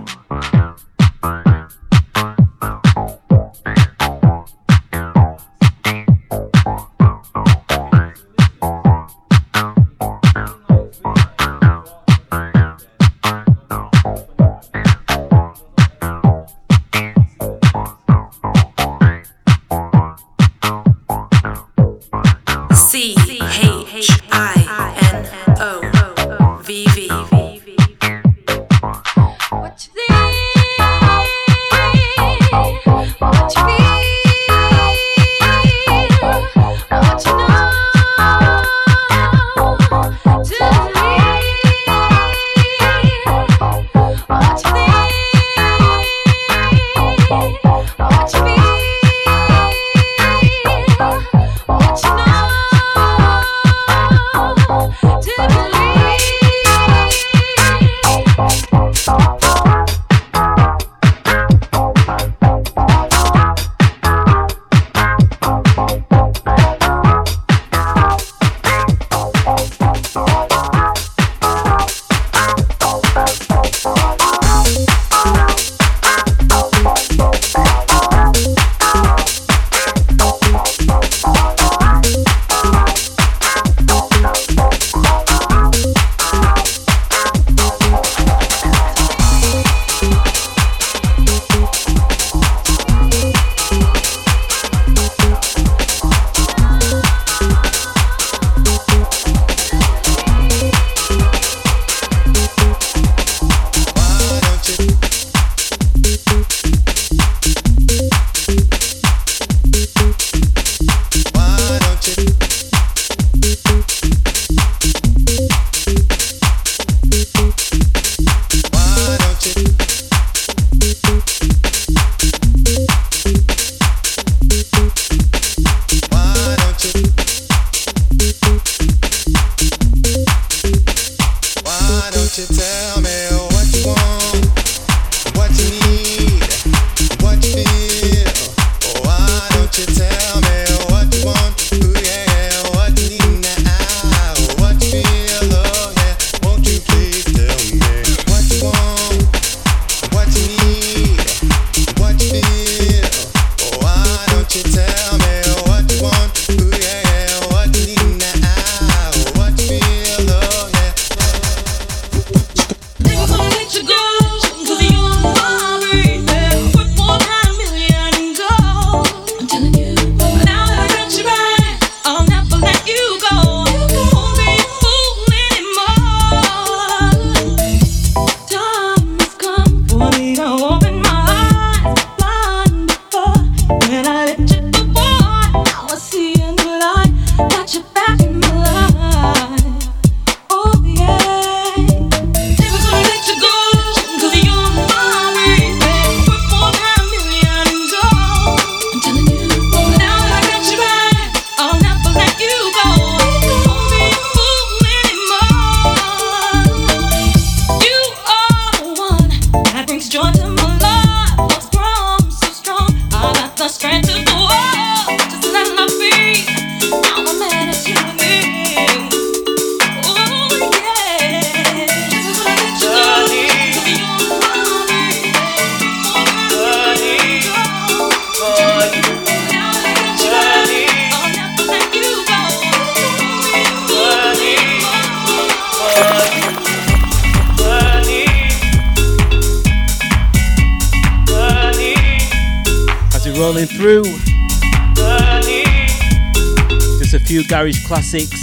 [248.12, 248.42] Classics.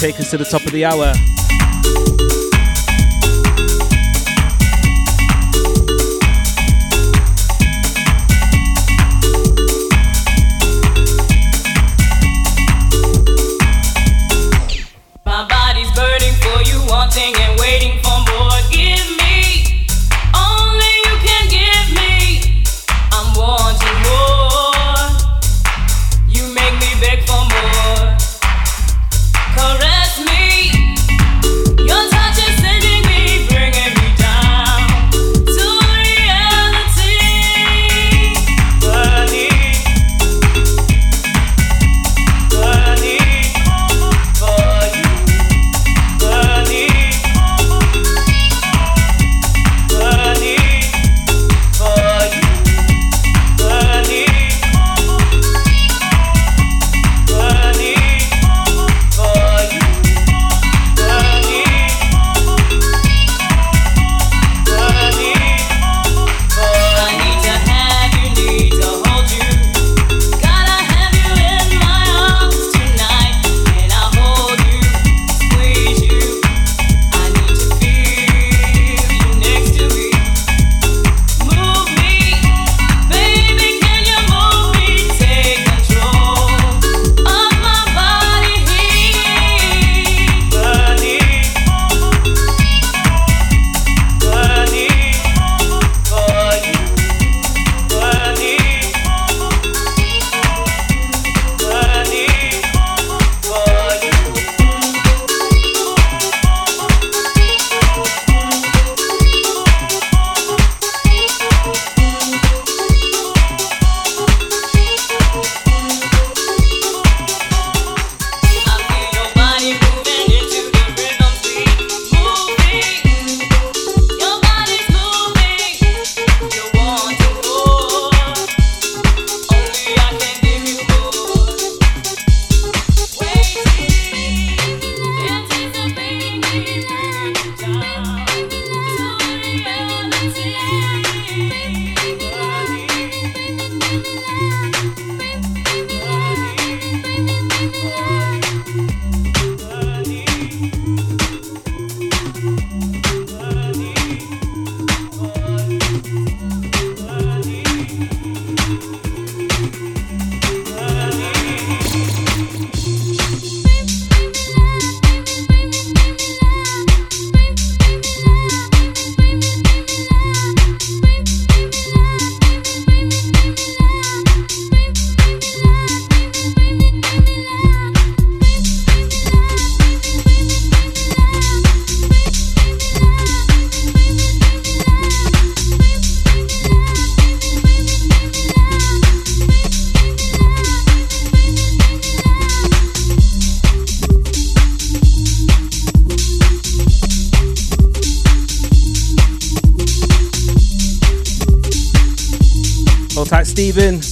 [0.00, 1.12] Take us to the top of the hour.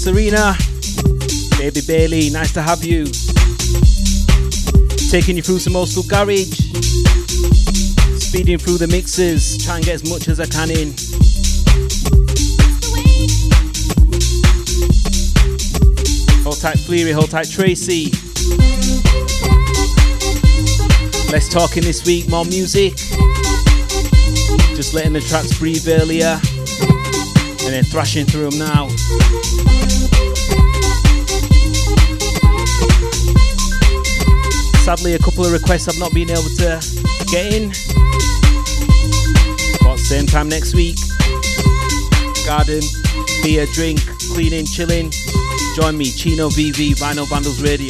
[0.08, 0.56] Serena,
[1.58, 3.04] Baby Bailey, nice to have you.
[5.10, 6.48] Taking you through some old school garage,
[8.16, 10.94] speeding through the mixes, try and get as much as I can in.
[16.42, 18.04] Hold tight, Fleary, hold tight, Tracy.
[21.30, 22.96] Less talking this week, more music.
[24.74, 26.40] Just letting the tracks breathe earlier
[27.60, 28.88] and then thrashing through them now.
[34.88, 36.80] Sadly, a couple of requests I've not been able to
[37.30, 37.68] get in.
[39.82, 40.96] But same time next week.
[42.46, 42.80] Garden,
[43.42, 44.00] beer, drink,
[44.32, 45.12] cleaning, chilling.
[45.76, 47.87] Join me, Chino VV, Vinyl Vandals Radio.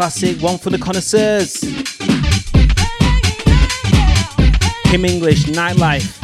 [0.00, 1.60] classic, one for the connoisseurs.
[4.84, 6.19] Kim English, Nightlife.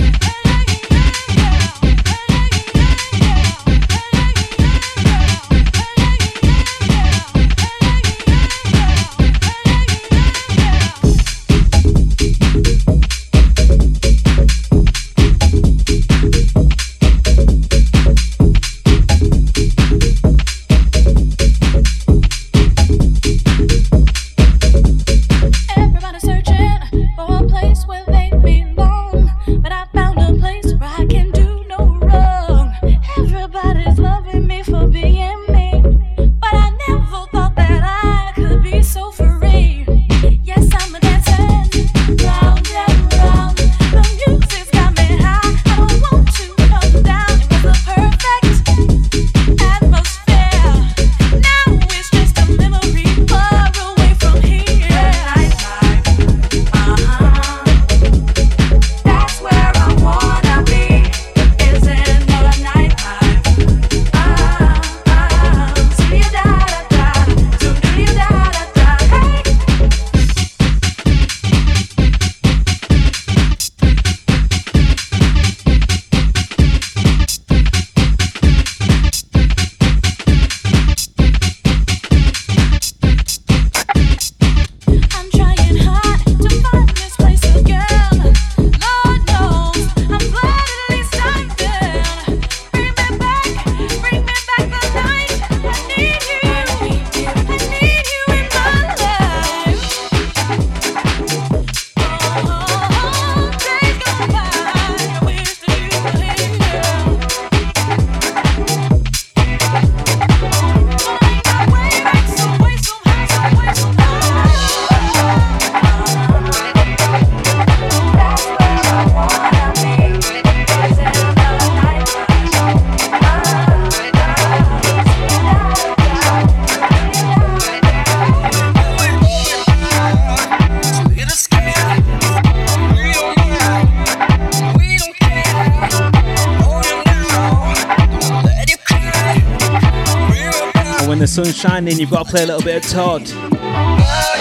[141.36, 144.35] Sun shining, you've got to play a little bit of Todd.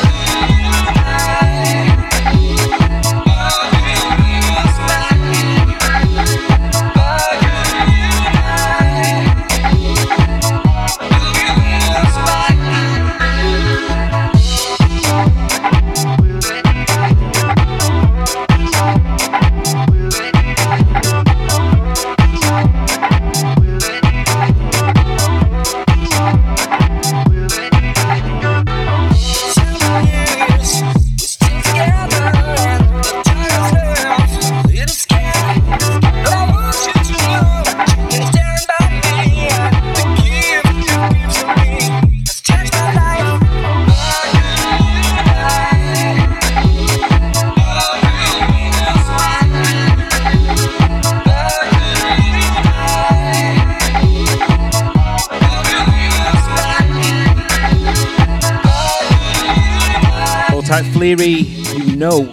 [61.17, 62.29] Leary, you know.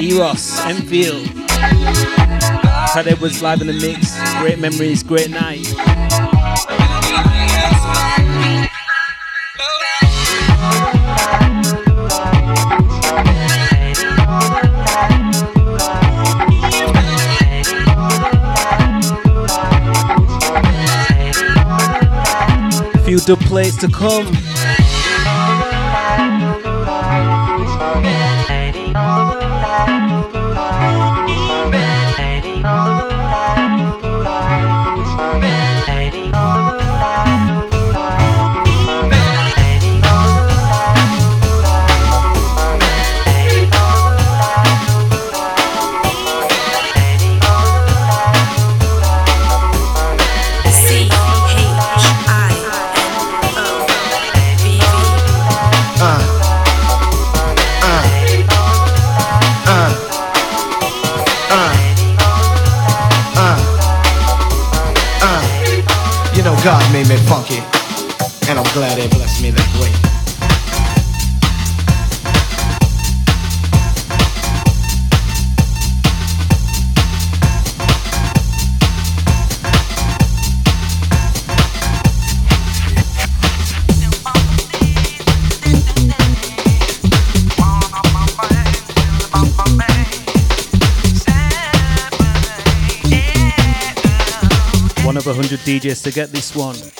[0.00, 1.26] Eros, Enfield.
[2.92, 4.16] Todd Edwards live in the mix.
[4.40, 5.66] Great memories, great night.
[23.04, 24.26] few dub plates to come.
[95.86, 96.95] DJs to get this one.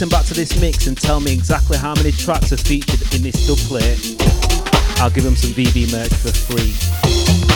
[0.00, 3.20] Listen back to this mix and tell me exactly how many tracks are featured in
[3.20, 4.16] this dub plate,
[4.98, 7.49] I'll give them some VV merch for free.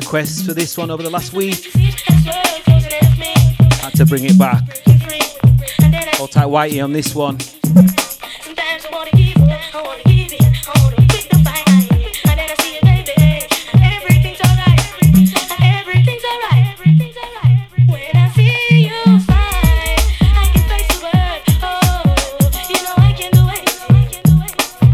[0.00, 1.62] Requests for this one over the last week.
[3.82, 4.62] Had to bring it back.
[6.16, 7.38] Hold tight Whitey on this one.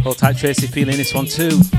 [0.03, 1.76] Hold tight Tracy feeling this one too.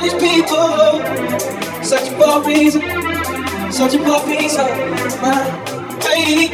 [0.00, 2.80] All these people searching for a reason,
[3.70, 4.66] searching for peace of
[5.20, 5.52] mind.
[6.02, 6.48] Hey,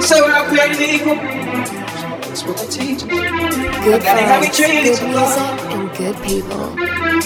[0.00, 1.16] say we're not created equal.
[1.16, 3.08] That's what they teach us.
[3.08, 5.08] Good That ain't how we vibes, treat good each other.
[5.08, 5.42] music,
[5.74, 6.66] and good people.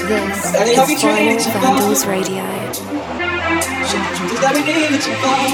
[0.09, 1.61] This That ain't how we is treat Vinyl each other.
[1.61, 2.45] Vandals Radio.
[4.41, 5.49] That we need to fall.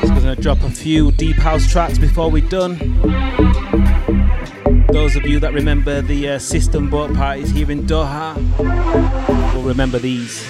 [0.00, 2.78] Just gonna drop a few deep house tracks before we're done.
[4.92, 8.36] Those of you that remember the uh, system boat parties here in Doha
[9.54, 10.46] will remember these.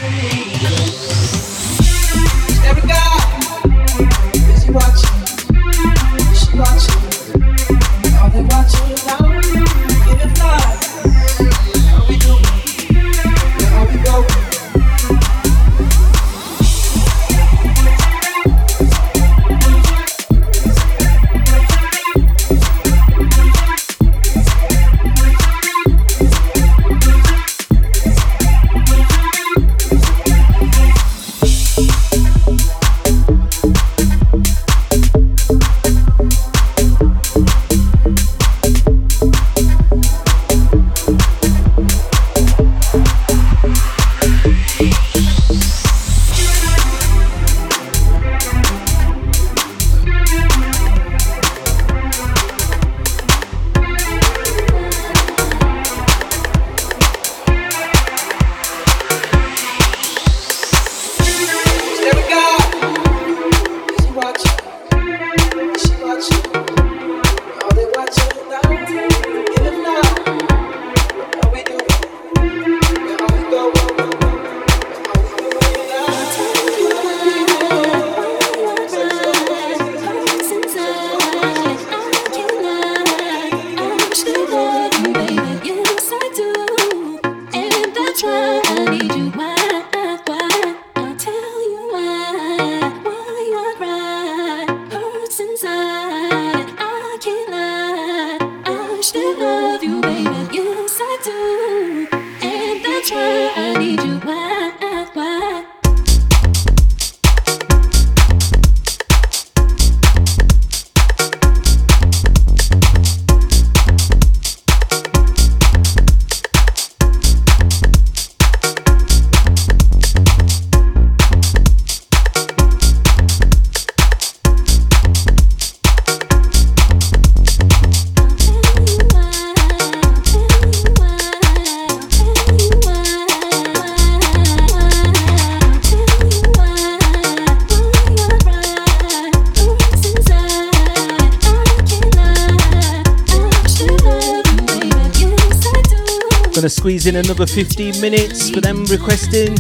[147.13, 149.53] In another 15 minutes for them requesting.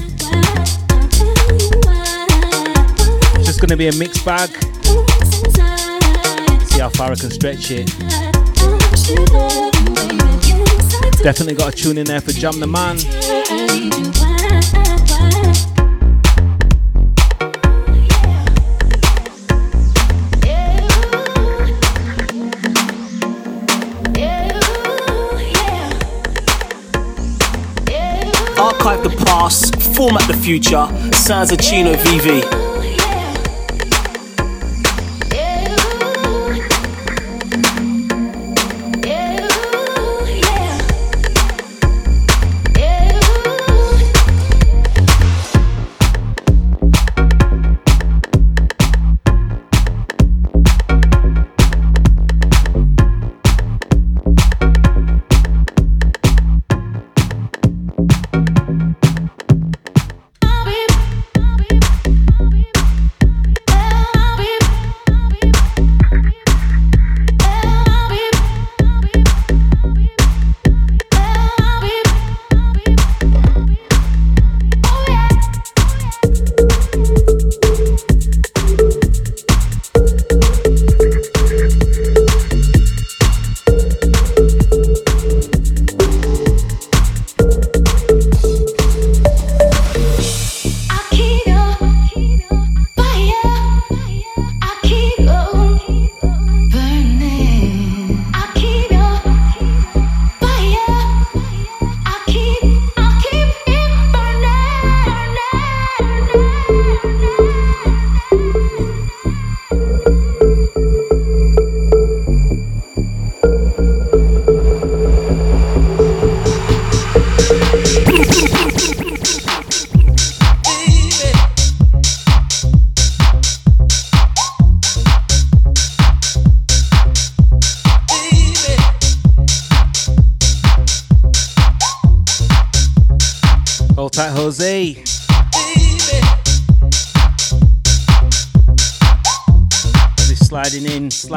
[3.34, 4.48] It's just gonna be a mixed bag.
[6.70, 7.88] See how far I can stretch it.
[11.22, 12.96] Definitely got a tune in there for Jam the Man.
[28.84, 30.88] Archive the past, format the future.
[31.52, 32.71] Of Chino VV.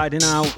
[0.05, 0.54] Riding out.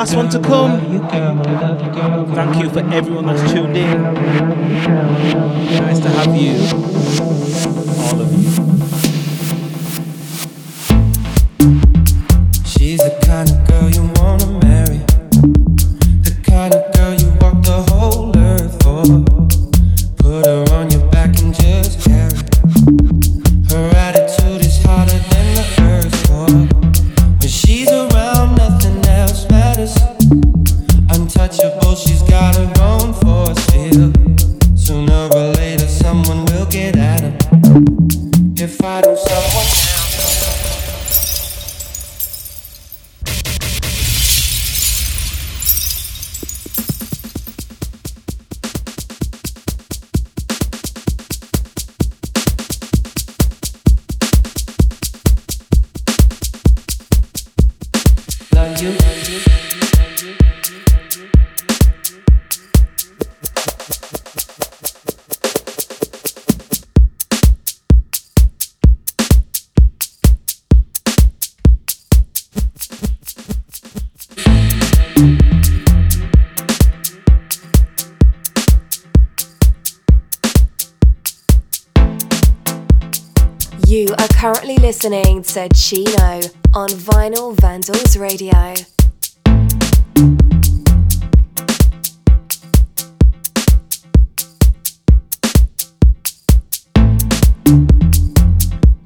[0.00, 0.80] last one to come.
[2.34, 3.49] Thank you for everyone that's
[85.02, 86.40] listening to Chino
[86.74, 88.74] on Vinyl Vandals Radio.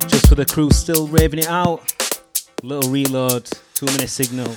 [0.08, 1.80] Just for the crew still raving it out.
[2.64, 4.56] Little reload, two minute signal.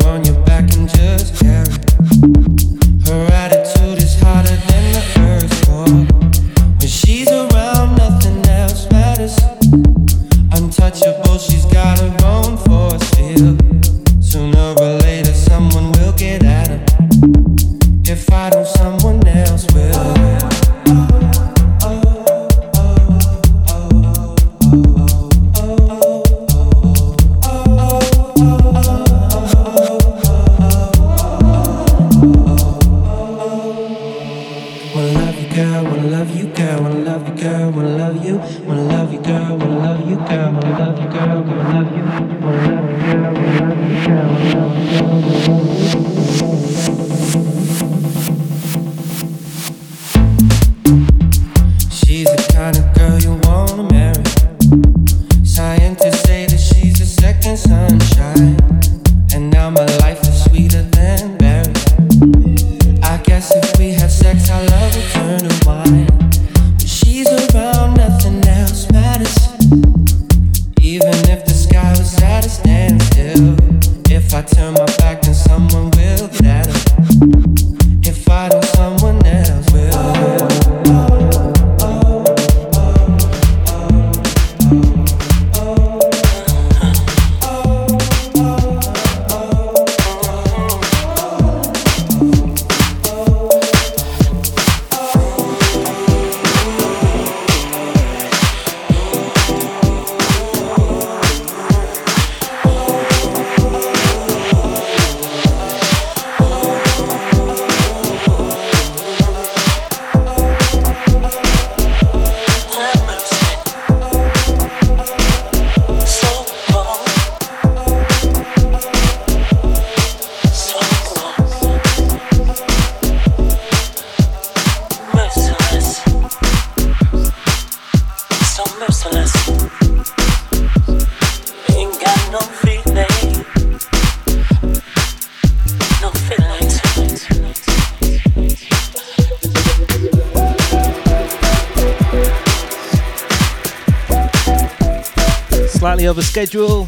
[146.21, 146.87] the schedule.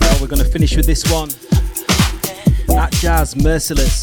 [0.00, 1.30] Well, we're going to finish with this one.
[2.76, 3.99] At Jazz Merciless.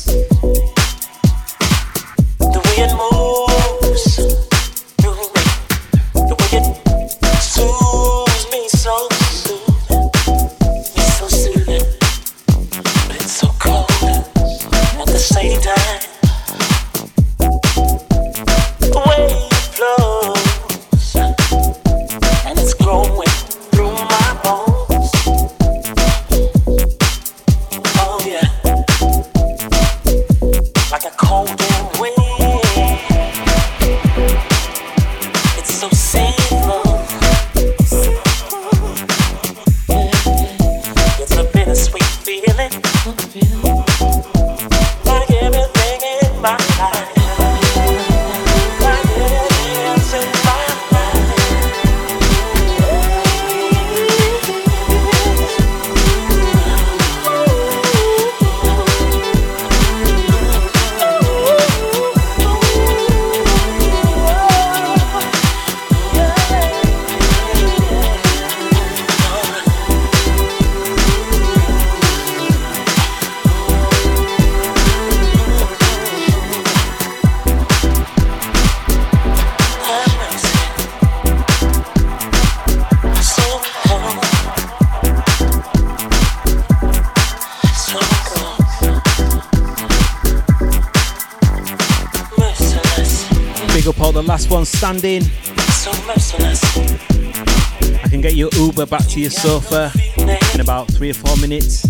[99.18, 101.84] To your sofa uh, in about three or four minutes.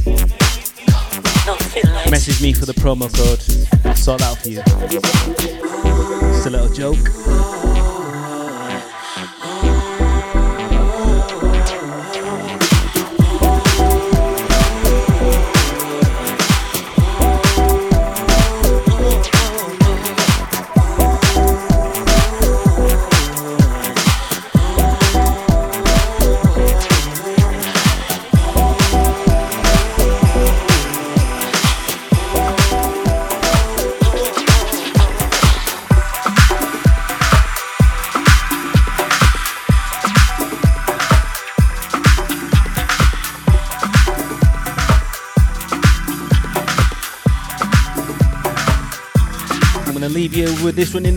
[2.09, 3.36] Message me for the promo code.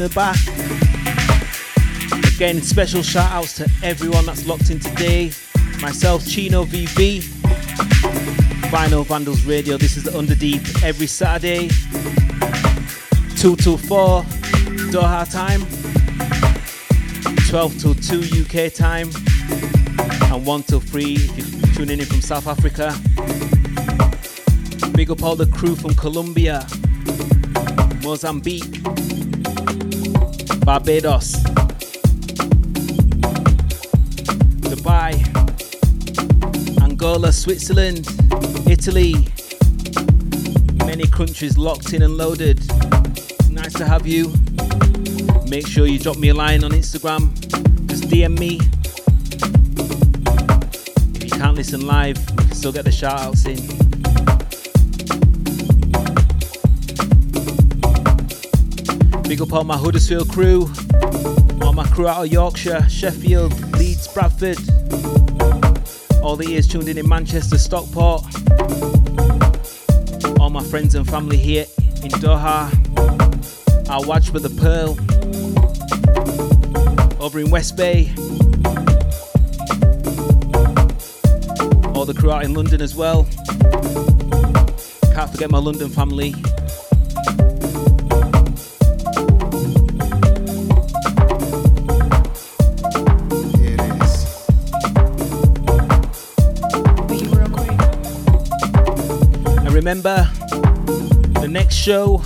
[0.01, 0.39] The back.
[2.37, 5.31] Again, special shout outs to everyone that's locked in today.
[5.83, 7.21] Myself, Chino VV,
[8.71, 9.77] Vinyl Vandals Radio.
[9.77, 11.69] This is the Underdeep every Saturday,
[13.37, 14.23] 2 till 4
[14.91, 15.67] Doha time,
[17.49, 19.11] 12 till 2 UK time,
[20.33, 22.95] and 1 till 3 if you're tuning in from South Africa.
[24.93, 26.67] Big up all the crew from Colombia,
[28.03, 28.81] Mozambique,
[30.65, 31.35] Barbados,
[34.71, 35.15] Dubai,
[36.83, 38.07] Angola, Switzerland,
[38.69, 39.15] Italy.
[40.87, 42.61] Many countries locked in and loaded.
[43.51, 44.33] Nice to have you.
[45.49, 47.33] Make sure you drop me a line on Instagram.
[47.89, 48.61] Just DM me.
[51.17, 53.90] If you can't listen live, we can still get the shout outs in.
[59.31, 60.69] Big up all my Huddersfield crew,
[61.63, 64.59] all my crew out of Yorkshire, Sheffield, Leeds, Bradford,
[66.21, 68.25] all the ears tuned in in Manchester, Stockport,
[70.41, 71.65] all my friends and family here
[72.03, 72.69] in Doha,
[73.89, 74.99] our watch for the Pearl,
[77.23, 78.13] over in West Bay,
[81.95, 83.29] all the crew out in London as well.
[85.15, 86.35] Can't forget my London family.
[99.81, 100.29] Remember,
[101.41, 102.23] the next show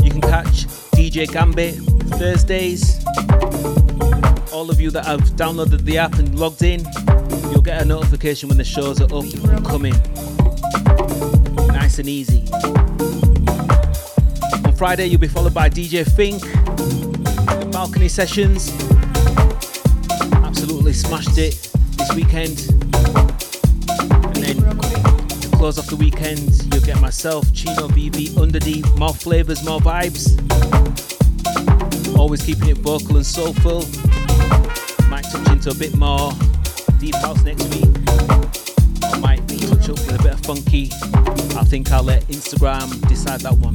[0.00, 1.74] you can catch DJ Gambit
[2.20, 3.04] Thursdays.
[4.52, 6.84] All of you that have downloaded the app and logged in,
[7.50, 9.94] you'll get a notification when the shows are up and coming.
[11.72, 12.44] Nice and easy.
[14.64, 18.70] On Friday, you'll be followed by DJ Fink, the balcony sessions.
[20.32, 21.54] Absolutely smashed it
[21.96, 22.77] this weekend.
[25.68, 30.32] Close off the weekend, you'll get myself, Chino VV, Underdeep, more flavors, more vibes.
[32.16, 33.80] Always keeping it vocal and soulful.
[35.10, 36.32] Might touch into a bit more
[36.98, 37.84] deep house next week.
[39.02, 40.88] I might touch up with a bit of funky.
[41.54, 43.74] I think I'll let Instagram decide that one.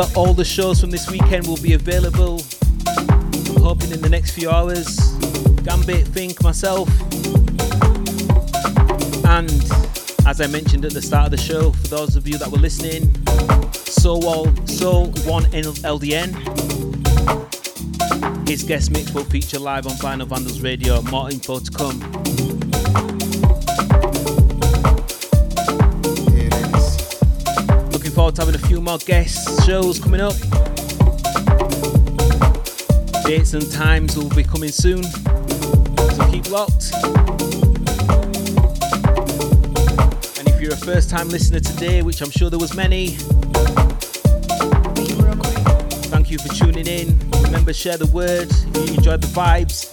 [0.00, 2.40] Remember, all the shows from this weekend will be available.
[2.86, 4.96] I'm hoping in the next few hours.
[5.62, 6.88] Gambit, Fink, myself.
[9.26, 9.50] And
[10.26, 12.56] as I mentioned at the start of the show, for those of you that were
[12.56, 13.14] listening,
[13.74, 16.32] Soul, Soul One LDN.
[18.48, 21.02] His guest mix will feature live on Vinyl Vandals Radio.
[21.02, 22.09] More info to come.
[28.30, 30.34] Forward to having a few more guest shows coming up.
[33.24, 36.92] Dates and times will be coming soon, so keep locked.
[40.38, 43.16] And if you're a first time listener today, which I'm sure there was many,
[46.10, 47.18] thank you for tuning in.
[47.42, 49.88] Remember, share the word if you enjoyed the vibes.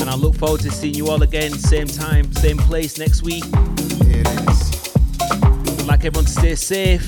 [0.00, 3.44] And I look forward to seeing you all again, same time, same place next week.
[3.52, 4.65] I'd like
[6.06, 7.02] everyone to stay safe.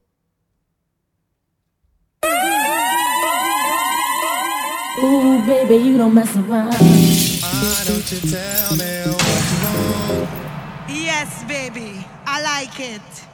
[5.04, 6.74] Ooh, baby, you don't mess around.
[11.22, 12.04] Yes, baby.
[12.26, 13.31] I like it.